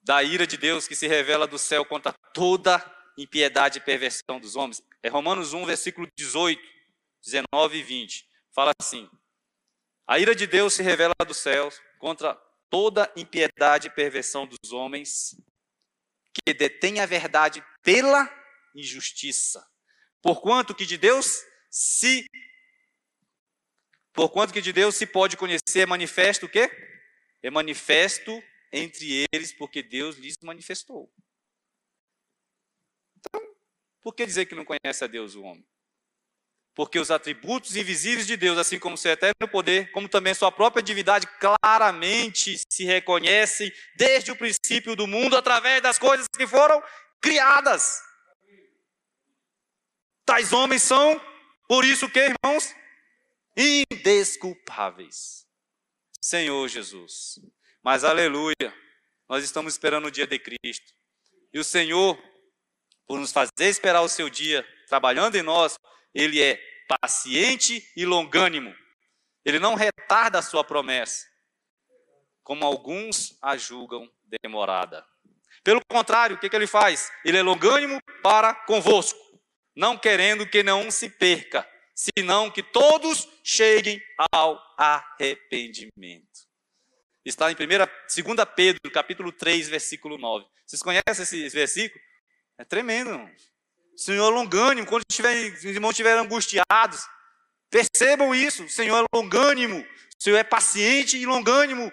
da 0.03 0.21
ira 0.21 0.45
de 0.45 0.57
Deus 0.57 0.87
que 0.87 0.95
se 0.95 1.07
revela 1.07 1.47
do 1.47 1.57
céu 1.57 1.83
contra 1.83 2.13
toda 2.31 2.79
impiedade 3.17 3.79
e 3.79 3.81
perversão 3.81 4.39
dos 4.39 4.55
homens. 4.55 4.79
É 5.01 5.09
Romanos 5.09 5.53
1, 5.53 5.65
versículo 5.65 6.07
18, 6.15 6.61
19 7.25 7.77
e 7.79 7.81
20. 7.81 8.29
Fala 8.53 8.73
assim: 8.79 9.09
A 10.05 10.19
ira 10.19 10.35
de 10.35 10.45
Deus 10.45 10.75
se 10.75 10.83
revela 10.83 11.15
do 11.25 11.33
céu 11.33 11.67
contra 11.97 12.35
toda 12.69 13.11
impiedade 13.15 13.87
e 13.87 13.91
perversão 13.91 14.45
dos 14.45 14.71
homens 14.71 15.35
que 16.31 16.53
detém 16.53 16.99
a 16.99 17.07
verdade 17.07 17.65
pela 17.81 18.29
injustiça. 18.75 19.67
Porquanto 20.21 20.75
que 20.75 20.85
de 20.85 20.97
Deus 20.97 21.43
se 21.71 22.23
Porquanto 24.13 24.53
que 24.53 24.61
de 24.61 24.71
Deus 24.71 24.93
se 24.95 25.07
pode 25.07 25.35
conhecer 25.35 25.81
é 25.81 25.85
manifesto 25.87 26.45
o 26.45 26.49
quê? 26.49 26.96
É 27.41 27.49
manifesto 27.49 28.43
entre 28.71 29.25
eles 29.31 29.53
porque 29.53 29.81
Deus 29.81 30.17
lhes 30.17 30.37
manifestou. 30.41 31.11
Então, 33.17 33.41
por 34.01 34.13
que 34.13 34.25
dizer 34.25 34.45
que 34.45 34.55
não 34.55 34.65
conhece 34.65 35.03
a 35.03 35.07
Deus 35.07 35.35
o 35.35 35.43
homem? 35.43 35.65
Porque 36.75 36.99
os 36.99 37.09
atributos 37.09 37.75
invisíveis 37.75 38.27
de 38.27 38.37
Deus, 38.37 38.57
assim 38.57 38.77
como 38.77 38.97
seu 38.97 39.11
eterno 39.11 39.47
poder, 39.49 39.91
como 39.91 40.07
também 40.07 40.33
sua 40.35 40.51
própria 40.51 40.83
divindade, 40.83 41.25
claramente 41.39 42.59
se 42.71 42.83
reconhecem 42.83 43.71
desde 43.95 44.31
o 44.31 44.35
princípio 44.35 44.95
do 44.95 45.07
mundo 45.07 45.35
através 45.35 45.81
das 45.81 45.97
coisas 45.97 46.27
que 46.27 46.45
foram 46.45 46.83
criadas. 47.19 47.99
Tais 50.23 50.53
homens 50.53 50.83
são, 50.83 51.19
por 51.67 51.83
isso 51.83 52.07
que, 52.09 52.19
irmãos, 52.19 52.75
indesculpáveis. 53.55 55.46
Senhor 56.27 56.67
Jesus. 56.67 57.39
Mas 57.81 58.03
aleluia, 58.03 58.73
nós 59.29 59.45
estamos 59.45 59.73
esperando 59.73 60.07
o 60.07 60.11
dia 60.11 60.27
de 60.27 60.37
Cristo. 60.37 60.93
E 61.53 61.59
o 61.59 61.63
Senhor, 61.63 62.21
por 63.07 63.17
nos 63.17 63.31
fazer 63.31 63.69
esperar 63.69 64.01
o 64.01 64.09
seu 64.09 64.29
dia, 64.29 64.67
trabalhando 64.89 65.35
em 65.35 65.41
nós, 65.41 65.77
Ele 66.13 66.43
é 66.43 66.59
paciente 67.01 67.89
e 67.95 68.05
longânimo. 68.05 68.75
Ele 69.45 69.57
não 69.57 69.75
retarda 69.75 70.39
a 70.39 70.41
sua 70.41 70.65
promessa, 70.65 71.25
como 72.43 72.65
alguns 72.65 73.37
a 73.41 73.55
julgam 73.55 74.11
demorada. 74.43 75.05
Pelo 75.63 75.79
contrário, 75.89 76.35
o 76.35 76.39
que, 76.39 76.49
que 76.49 76.55
ele 76.57 76.67
faz? 76.67 77.09
Ele 77.23 77.37
é 77.37 77.41
longânimo 77.41 78.01
para 78.21 78.53
convosco, 78.53 79.17
não 79.73 79.97
querendo 79.97 80.45
que 80.45 80.61
nenhum 80.61 80.91
se 80.91 81.09
perca, 81.09 81.65
senão 81.97 82.51
que 82.51 82.61
todos 82.61 83.27
cheguem 83.43 83.99
ao 84.31 84.61
arrependimento. 84.77 86.47
Está 87.25 87.51
em 87.51 87.55
1, 87.55 87.57
2 87.57 88.47
Pedro, 88.55 88.91
capítulo 88.91 89.31
3, 89.31 89.67
versículo 89.67 90.17
9. 90.17 90.45
Vocês 90.65 90.81
conhecem 90.81 91.23
esse 91.23 91.49
versículo? 91.49 91.99
É 92.57 92.63
tremendo. 92.63 93.09
Irmão. 93.09 93.31
Senhor 93.95 94.29
longânimo, 94.29 94.85
quando 94.85 95.03
tiver, 95.11 95.51
os 95.51 95.65
irmãos 95.65 95.89
estiverem 95.89 96.19
angustiados, 96.19 97.09
percebam 97.69 98.33
isso. 98.33 98.65
O 98.65 98.69
Senhor 98.69 99.03
é 99.03 99.17
longânimo, 99.17 99.79
o 99.79 100.23
Senhor 100.23 100.37
é 100.37 100.43
paciente 100.43 101.17
e 101.17 101.25
longânimo. 101.25 101.91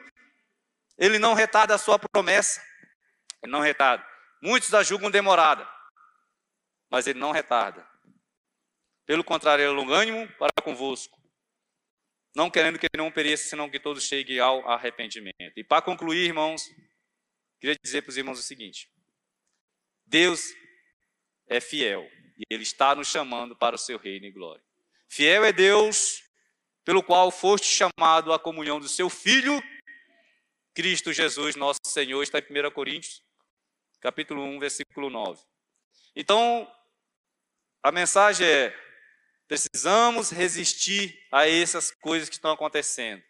Ele 0.99 1.19
não 1.19 1.33
retarda 1.33 1.75
a 1.75 1.79
sua 1.79 1.99
promessa. 1.99 2.63
Ele 3.43 3.51
não 3.51 3.61
retarda. 3.61 4.07
Muitos 4.43 4.75
a 4.75 4.83
julgam 4.83 5.11
demorada, 5.11 5.67
mas 6.91 7.07
ele 7.07 7.19
não 7.19 7.33
retarda. 7.33 7.94
Pelo 9.07 9.23
contrário, 9.23 9.65
é 9.65 9.69
longânimo 9.69 10.27
para 10.39 10.51
convosco, 10.63 11.21
não 12.35 12.51
querendo 12.51 12.79
que 12.79 12.87
nenhum 12.97 13.11
pereça, 13.11 13.49
senão 13.49 13.71
que 13.71 13.79
todos 13.79 14.05
cheguem 14.05 14.39
ao 14.39 14.67
arrependimento. 14.69 15.53
E 15.57 15.63
para 15.63 15.83
concluir, 15.83 16.27
irmãos, 16.27 16.65
queria 17.61 17.77
dizer 17.83 18.03
para 18.03 18.11
os 18.11 18.17
irmãos 18.17 18.39
o 18.39 18.43
seguinte: 18.43 18.91
Deus 20.07 20.55
é 21.47 21.61
fiel 21.61 22.09
e 22.39 22.43
Ele 22.51 22.63
está 22.63 22.95
nos 22.95 23.09
chamando 23.09 23.55
para 23.55 23.77
o 23.77 23.79
seu 23.79 23.99
reino 23.99 24.27
e 24.27 24.31
glória. 24.31 24.65
Fiel 25.09 25.45
é 25.45 25.53
Deus, 25.53 26.23
pelo 26.85 27.03
qual 27.03 27.31
foste 27.31 27.67
chamado 27.67 28.33
à 28.33 28.39
comunhão 28.39 28.81
do 28.81 28.89
seu 28.89 29.09
Filho, 29.09 29.63
Cristo 30.75 31.13
Jesus, 31.13 31.55
nosso 31.55 31.81
Senhor, 31.87 32.23
está 32.23 32.39
em 32.39 32.43
1 32.43 32.71
Coríntios, 32.73 33.23
capítulo 34.01 34.43
1, 34.43 34.59
versículo 34.59 35.09
9. 35.09 35.41
Então, 36.17 36.69
a 37.83 37.93
mensagem 37.93 38.47
é: 38.47 38.84
Precisamos 39.55 40.31
resistir 40.31 41.17
a 41.31 41.49
essas 41.49 41.93
coisas 41.93 42.29
que 42.29 42.35
estão 42.35 42.51
acontecendo. 42.51 43.23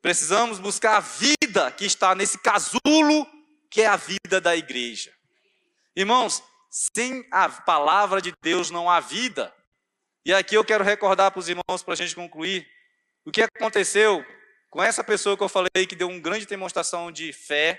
Precisamos 0.00 0.58
buscar 0.58 0.96
a 0.96 1.00
vida 1.00 1.70
que 1.70 1.84
está 1.84 2.14
nesse 2.14 2.38
casulo 2.38 3.26
que 3.68 3.82
é 3.82 3.86
a 3.86 3.96
vida 3.96 4.40
da 4.40 4.56
igreja. 4.56 5.12
Irmãos, 5.94 6.42
sem 6.70 7.28
a 7.30 7.50
palavra 7.50 8.22
de 8.22 8.32
Deus 8.40 8.70
não 8.70 8.88
há 8.88 8.98
vida. 8.98 9.54
E 10.24 10.32
aqui 10.32 10.54
eu 10.54 10.64
quero 10.64 10.82
recordar 10.82 11.30
para 11.30 11.40
os 11.40 11.50
irmãos, 11.50 11.82
para 11.82 11.92
a 11.92 11.96
gente 11.98 12.14
concluir, 12.14 12.66
o 13.22 13.30
que 13.30 13.42
aconteceu 13.42 14.24
com 14.70 14.82
essa 14.82 15.04
pessoa 15.04 15.36
que 15.36 15.42
eu 15.42 15.50
falei 15.50 15.86
que 15.86 15.94
deu 15.94 16.08
uma 16.08 16.18
grande 16.18 16.46
demonstração 16.46 17.12
de 17.12 17.30
fé, 17.30 17.78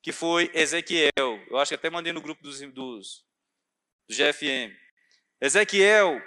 que 0.00 0.12
foi 0.12 0.50
Ezequiel. 0.54 1.12
Eu 1.50 1.58
acho 1.58 1.68
que 1.68 1.74
até 1.74 1.90
mandei 1.90 2.14
no 2.14 2.22
grupo 2.22 2.42
dos, 2.42 2.58
dos 2.72 3.22
do 4.08 4.14
GFM. 4.14 4.74
Ezequiel, 5.42 6.22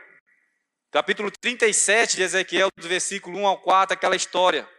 capítulo 0.94 1.32
37 1.32 2.18
de 2.18 2.22
Ezequiel, 2.22 2.70
do 2.78 2.88
versículo 2.88 3.40
1 3.40 3.48
ao 3.48 3.58
4, 3.60 3.96
aquela 3.96 4.16
história 4.16 4.70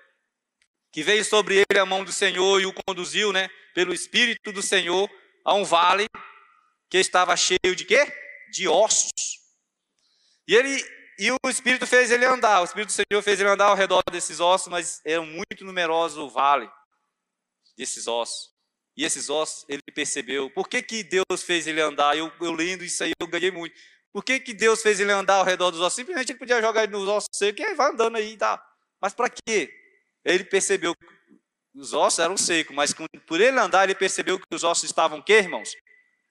que 0.92 1.02
veio 1.02 1.24
sobre 1.24 1.56
ele 1.56 1.80
a 1.80 1.84
mão 1.84 2.04
do 2.04 2.12
Senhor 2.12 2.60
e 2.60 2.66
o 2.66 2.72
conduziu, 2.72 3.32
né, 3.32 3.50
pelo 3.74 3.92
Espírito 3.92 4.52
do 4.52 4.62
Senhor 4.62 5.10
a 5.44 5.54
um 5.54 5.64
vale 5.64 6.06
que 6.88 6.98
estava 6.98 7.36
cheio 7.36 7.74
de 7.74 7.84
quê? 7.84 8.06
De 8.52 8.68
ossos. 8.68 9.10
E 10.46 10.54
ele 10.54 10.80
e 11.18 11.32
o 11.32 11.50
Espírito 11.50 11.84
fez 11.84 12.12
ele 12.12 12.24
andar, 12.24 12.60
o 12.60 12.64
Espírito 12.64 12.90
do 12.90 12.92
Senhor 12.92 13.20
fez 13.20 13.40
ele 13.40 13.48
andar 13.48 13.66
ao 13.66 13.76
redor 13.76 14.04
desses 14.12 14.38
ossos, 14.38 14.68
mas 14.68 15.00
eram 15.04 15.26
muito 15.26 15.64
numerosos 15.64 16.18
o 16.18 16.30
vale 16.30 16.70
desses 17.76 18.06
ossos. 18.06 18.54
E 18.96 19.04
esses 19.04 19.28
ossos, 19.28 19.64
ele 19.68 19.82
percebeu. 19.92 20.48
Por 20.50 20.68
que, 20.68 20.80
que 20.80 21.02
Deus 21.02 21.42
fez 21.42 21.66
ele 21.66 21.80
andar? 21.80 22.16
Eu, 22.16 22.32
eu 22.40 22.52
lendo 22.52 22.84
isso 22.84 23.02
aí, 23.02 23.10
eu 23.18 23.26
ganhei 23.26 23.50
muito. 23.50 23.74
Por 24.14 24.24
que, 24.24 24.38
que 24.38 24.54
Deus 24.54 24.80
fez 24.80 25.00
ele 25.00 25.10
andar 25.10 25.38
ao 25.38 25.44
redor 25.44 25.72
dos 25.72 25.80
ossos? 25.80 25.96
Simplesmente 25.96 26.30
ele 26.30 26.38
podia 26.38 26.60
jogar 26.60 26.84
ele 26.84 26.92
nos 26.92 27.08
ossos 27.08 27.30
secos 27.34 27.60
e 27.60 27.64
aí 27.66 27.74
vai 27.74 27.90
andando 27.90 28.16
aí, 28.16 28.36
tá? 28.36 28.64
Mas 29.00 29.12
para 29.12 29.28
quê? 29.28 29.74
Ele 30.24 30.44
percebeu 30.44 30.94
que 30.94 31.04
os 31.74 31.92
ossos 31.92 32.20
eram 32.20 32.36
secos, 32.36 32.76
mas 32.76 32.94
por 33.26 33.40
ele 33.40 33.58
andar, 33.58 33.82
ele 33.82 33.96
percebeu 33.96 34.38
que 34.38 34.46
os 34.52 34.62
ossos 34.62 34.84
estavam 34.84 35.20
quê, 35.20 35.38
irmãos? 35.38 35.74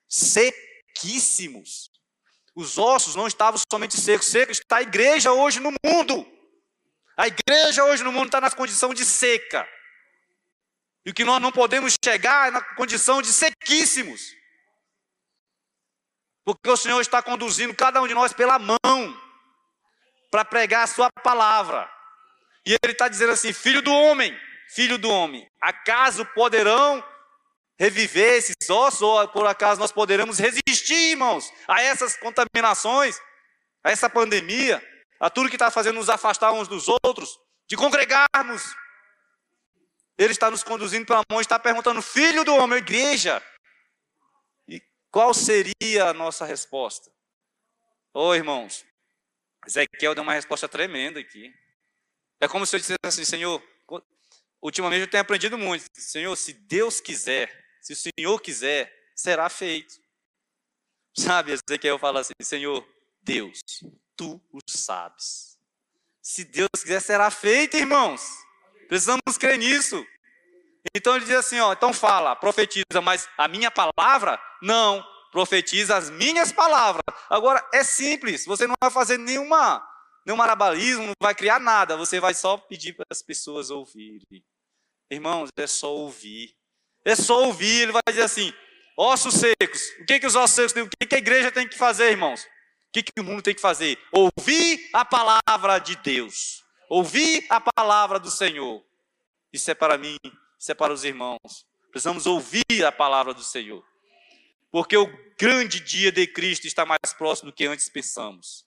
Sequíssimos. 0.08 1.90
Os 2.54 2.78
ossos 2.78 3.14
não 3.16 3.26
estavam 3.26 3.60
somente 3.70 4.00
secos, 4.00 4.28
secos 4.28 4.60
está 4.60 4.78
a 4.78 4.82
igreja 4.82 5.32
hoje 5.32 5.60
no 5.60 5.70
mundo. 5.84 6.26
A 7.18 7.26
igreja 7.26 7.84
hoje 7.84 8.02
no 8.02 8.10
mundo 8.10 8.26
está 8.26 8.40
na 8.40 8.50
condição 8.50 8.94
de 8.94 9.04
seca. 9.04 9.68
E 11.04 11.10
o 11.10 11.14
que 11.14 11.22
nós 11.22 11.42
não 11.42 11.52
podemos 11.52 11.94
chegar 12.02 12.48
é 12.48 12.50
na 12.50 12.62
condição 12.62 13.20
de 13.20 13.30
sequíssimos. 13.30 14.22
Porque 16.44 16.70
o 16.70 16.76
Senhor 16.76 17.00
está 17.00 17.22
conduzindo 17.22 17.74
cada 17.74 18.02
um 18.02 18.06
de 18.06 18.14
nós 18.14 18.32
pela 18.32 18.58
mão 18.58 18.78
para 20.30 20.44
pregar 20.44 20.84
a 20.84 20.86
sua 20.86 21.10
palavra. 21.22 21.90
E 22.66 22.76
ele 22.82 22.92
está 22.92 23.08
dizendo 23.08 23.32
assim: 23.32 23.52
Filho 23.52 23.80
do 23.80 23.92
homem, 23.92 24.36
filho 24.68 24.98
do 24.98 25.08
homem, 25.08 25.48
acaso 25.60 26.24
poderão 26.26 27.02
reviver 27.78 28.34
esses 28.34 28.54
ossos, 28.68 29.02
ou 29.02 29.26
por 29.28 29.46
acaso 29.46 29.80
nós 29.80 29.92
poderemos 29.92 30.38
resistir, 30.38 31.12
irmãos, 31.12 31.52
a 31.66 31.82
essas 31.82 32.16
contaminações, 32.16 33.18
a 33.82 33.90
essa 33.90 34.08
pandemia, 34.08 34.82
a 35.20 35.30
tudo 35.30 35.48
que 35.48 35.56
está 35.56 35.70
fazendo 35.70 35.96
nos 35.96 36.10
afastar 36.10 36.52
uns 36.52 36.68
dos 36.68 36.88
outros, 36.88 37.38
de 37.68 37.76
congregarmos. 37.76 38.74
Ele 40.16 40.32
está 40.32 40.50
nos 40.50 40.62
conduzindo 40.62 41.06
pela 41.06 41.22
mão, 41.30 41.40
está 41.40 41.58
perguntando, 41.58 42.00
filho 42.00 42.44
do 42.44 42.54
homem, 42.54 42.78
igreja, 42.78 43.42
e 43.42 43.53
qual 45.14 45.32
seria 45.32 46.06
a 46.08 46.12
nossa 46.12 46.44
resposta? 46.44 47.08
Ô 48.12 48.30
oh, 48.30 48.34
irmãos, 48.34 48.84
Ezequiel 49.64 50.12
deu 50.12 50.24
uma 50.24 50.32
resposta 50.32 50.68
tremenda 50.68 51.20
aqui. 51.20 51.54
É 52.40 52.48
como 52.48 52.66
se 52.66 52.74
eu 52.74 52.80
dissesse 52.80 52.98
assim, 53.04 53.24
Senhor, 53.24 53.62
ultimamente 54.60 55.02
eu 55.02 55.08
tenho 55.08 55.20
aprendido 55.20 55.56
muito. 55.56 55.84
Senhor, 55.92 56.34
se 56.34 56.52
Deus 56.52 57.00
quiser, 57.00 57.48
se 57.80 57.92
o 57.92 57.96
Senhor 57.96 58.40
quiser, 58.40 58.92
será 59.14 59.48
feito. 59.48 60.02
Sabe, 61.16 61.52
Ezequiel 61.52 61.96
fala 61.96 62.18
assim: 62.18 62.32
Senhor, 62.42 62.84
Deus, 63.22 63.60
tu 64.16 64.42
o 64.52 64.58
sabes. 64.66 65.56
Se 66.20 66.42
Deus 66.44 66.70
quiser, 66.82 67.00
será 67.00 67.30
feito, 67.30 67.76
irmãos. 67.76 68.20
Precisamos 68.88 69.38
crer 69.38 69.58
nisso. 69.58 70.04
Então 70.94 71.16
ele 71.16 71.24
diz 71.24 71.34
assim: 71.34 71.60
ó, 71.60 71.72
então 71.72 71.92
fala, 71.92 72.34
profetiza, 72.36 73.00
mas 73.02 73.28
a 73.38 73.48
minha 73.48 73.70
palavra, 73.70 74.40
não, 74.60 75.04
profetiza 75.30 75.96
as 75.96 76.10
minhas 76.10 76.52
palavras. 76.52 77.02
Agora 77.30 77.66
é 77.72 77.82
simples, 77.82 78.44
você 78.44 78.66
não 78.66 78.74
vai 78.80 78.90
fazer 78.90 79.18
nenhuma, 79.18 79.82
nenhum 80.26 80.36
marabalismo, 80.36 81.06
não 81.06 81.14
vai 81.20 81.34
criar 81.34 81.58
nada, 81.58 81.96
você 81.96 82.20
vai 82.20 82.34
só 82.34 82.56
pedir 82.56 82.92
para 82.92 83.06
as 83.10 83.22
pessoas 83.22 83.70
ouvirem. 83.70 84.44
Irmãos, 85.10 85.50
é 85.56 85.66
só 85.66 85.92
ouvir. 85.94 86.54
É 87.04 87.14
só 87.14 87.44
ouvir, 87.44 87.82
ele 87.82 87.92
vai 87.92 88.02
dizer 88.08 88.22
assim: 88.22 88.52
ossos 88.96 89.34
secos. 89.34 89.82
O 90.00 90.06
que, 90.06 90.20
que 90.20 90.26
os 90.26 90.34
ossos 90.34 90.54
secos 90.54 90.72
têm? 90.72 90.82
O 90.82 90.88
que, 90.88 91.06
que 91.06 91.14
a 91.14 91.18
igreja 91.18 91.52
tem 91.52 91.68
que 91.68 91.76
fazer, 91.76 92.10
irmãos? 92.10 92.44
O 92.44 92.48
que, 92.92 93.02
que 93.02 93.20
o 93.20 93.24
mundo 93.24 93.42
tem 93.42 93.54
que 93.54 93.60
fazer? 93.60 93.98
Ouvir 94.12 94.88
a 94.92 95.04
palavra 95.04 95.78
de 95.78 95.96
Deus. 95.96 96.64
Ouvir 96.88 97.44
a 97.50 97.60
palavra 97.60 98.18
do 98.18 98.30
Senhor. 98.30 98.84
Isso 99.52 99.70
é 99.70 99.74
para 99.74 99.98
mim, 99.98 100.16
isso 100.64 100.72
é 100.72 100.74
para 100.74 100.94
os 100.94 101.04
irmãos. 101.04 101.66
Precisamos 101.90 102.24
ouvir 102.24 102.86
a 102.86 102.90
palavra 102.90 103.34
do 103.34 103.42
Senhor. 103.42 103.84
Porque 104.70 104.96
o 104.96 105.06
grande 105.38 105.78
dia 105.78 106.10
de 106.10 106.26
Cristo 106.26 106.66
está 106.66 106.86
mais 106.86 107.12
próximo 107.18 107.50
do 107.50 107.54
que 107.54 107.66
antes 107.66 107.90
pensamos. 107.90 108.64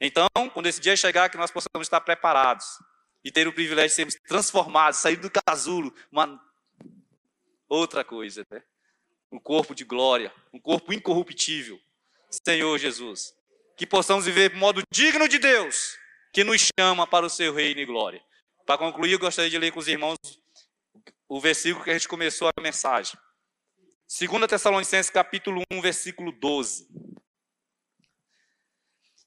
Então, 0.00 0.28
quando 0.54 0.66
esse 0.66 0.80
dia 0.80 0.96
chegar, 0.96 1.28
que 1.28 1.36
nós 1.36 1.50
possamos 1.50 1.86
estar 1.86 2.00
preparados 2.02 2.64
e 3.24 3.32
ter 3.32 3.48
o 3.48 3.52
privilégio 3.52 3.88
de 3.88 3.94
sermos 3.96 4.14
transformados, 4.28 5.00
sair 5.00 5.16
do 5.16 5.28
casulo, 5.28 5.92
uma 6.12 6.40
outra 7.68 8.04
coisa, 8.04 8.46
né? 8.48 8.62
Um 9.32 9.40
corpo 9.40 9.74
de 9.74 9.82
glória, 9.82 10.32
um 10.54 10.60
corpo 10.60 10.92
incorruptível. 10.92 11.80
Senhor 12.46 12.78
Jesus, 12.78 13.34
que 13.76 13.84
possamos 13.84 14.24
viver 14.24 14.50
de 14.50 14.56
modo 14.56 14.82
digno 14.88 15.26
de 15.26 15.40
Deus, 15.40 15.98
que 16.32 16.44
nos 16.44 16.70
chama 16.78 17.08
para 17.08 17.26
o 17.26 17.30
seu 17.30 17.52
reino 17.52 17.80
e 17.80 17.86
glória. 17.86 18.22
Para 18.64 18.78
concluir, 18.78 19.14
eu 19.14 19.18
gostaria 19.18 19.50
de 19.50 19.58
ler 19.58 19.72
com 19.72 19.80
os 19.80 19.88
irmãos 19.88 20.16
o 21.28 21.40
versículo 21.40 21.84
que 21.84 21.90
a 21.90 21.92
gente 21.92 22.08
começou 22.08 22.48
a 22.48 22.60
mensagem. 22.60 23.18
2 24.18 24.46
Tessalonicenses 24.48 25.10
capítulo 25.10 25.62
1, 25.70 25.80
versículo 25.80 26.32
12. 26.32 26.88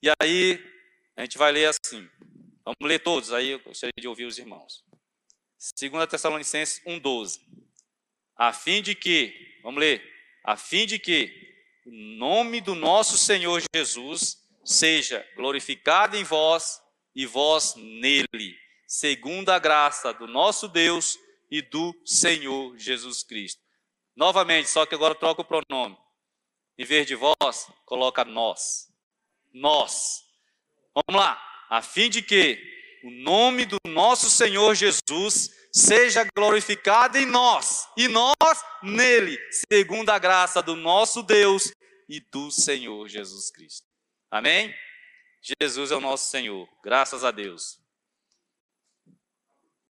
E 0.01 0.09
aí, 0.21 0.59
a 1.15 1.21
gente 1.21 1.37
vai 1.37 1.51
ler 1.51 1.67
assim. 1.67 2.09
Vamos 2.65 2.77
ler 2.81 2.99
todos, 2.99 3.31
aí 3.31 3.49
eu 3.49 3.59
gostaria 3.59 3.93
de 3.99 4.07
ouvir 4.07 4.25
os 4.25 4.37
irmãos. 4.37 4.83
2 5.79 6.07
Tessalonicenses 6.07 6.81
1, 6.85 6.99
12 6.99 7.61
a 8.41 8.51
fim 8.51 8.81
de 8.81 8.95
que, 8.95 9.59
vamos 9.61 9.79
ler, 9.79 10.01
a 10.43 10.57
fim 10.57 10.87
de 10.87 10.97
que 10.97 11.31
o 11.85 11.91
nome 12.17 12.59
do 12.59 12.73
nosso 12.73 13.15
Senhor 13.15 13.61
Jesus 13.75 14.37
seja 14.65 15.23
glorificado 15.35 16.17
em 16.17 16.23
vós 16.23 16.81
e 17.15 17.23
vós 17.27 17.75
nele, 17.75 18.57
segundo 18.87 19.49
a 19.49 19.59
graça 19.59 20.11
do 20.11 20.25
nosso 20.25 20.67
Deus 20.67 21.19
e 21.51 21.61
do 21.61 21.93
Senhor 22.05 22.77
Jesus 22.77 23.21
Cristo. 23.21 23.61
Novamente, 24.15 24.69
só 24.69 24.85
que 24.85 24.95
agora 24.95 25.13
troca 25.13 25.41
o 25.41 25.45
pronome. 25.45 25.97
Em 26.77 26.85
vez 26.85 27.05
de 27.05 27.15
vós, 27.15 27.69
coloca 27.85 28.23
nós. 28.23 28.87
Nós. 29.53 30.23
Vamos 30.95 31.21
lá. 31.21 31.39
A 31.69 31.81
fim 31.81 32.09
de 32.09 32.21
que 32.21 32.57
o 33.03 33.11
nome 33.11 33.65
do 33.65 33.77
nosso 33.85 34.29
Senhor 34.29 34.73
Jesus 34.75 35.51
seja 35.73 36.25
glorificado 36.35 37.17
em 37.17 37.25
nós 37.25 37.87
e 37.97 38.07
nós 38.07 38.35
nele, 38.83 39.37
segundo 39.69 40.09
a 40.09 40.19
graça 40.19 40.61
do 40.61 40.75
nosso 40.75 41.23
Deus 41.23 41.71
e 42.09 42.19
do 42.19 42.51
Senhor 42.51 43.07
Jesus 43.07 43.49
Cristo. 43.49 43.87
Amém? 44.29 44.73
Jesus 45.41 45.91
é 45.91 45.95
o 45.95 46.01
nosso 46.01 46.29
Senhor, 46.29 46.67
graças 46.83 47.23
a 47.23 47.31
Deus. 47.31 47.80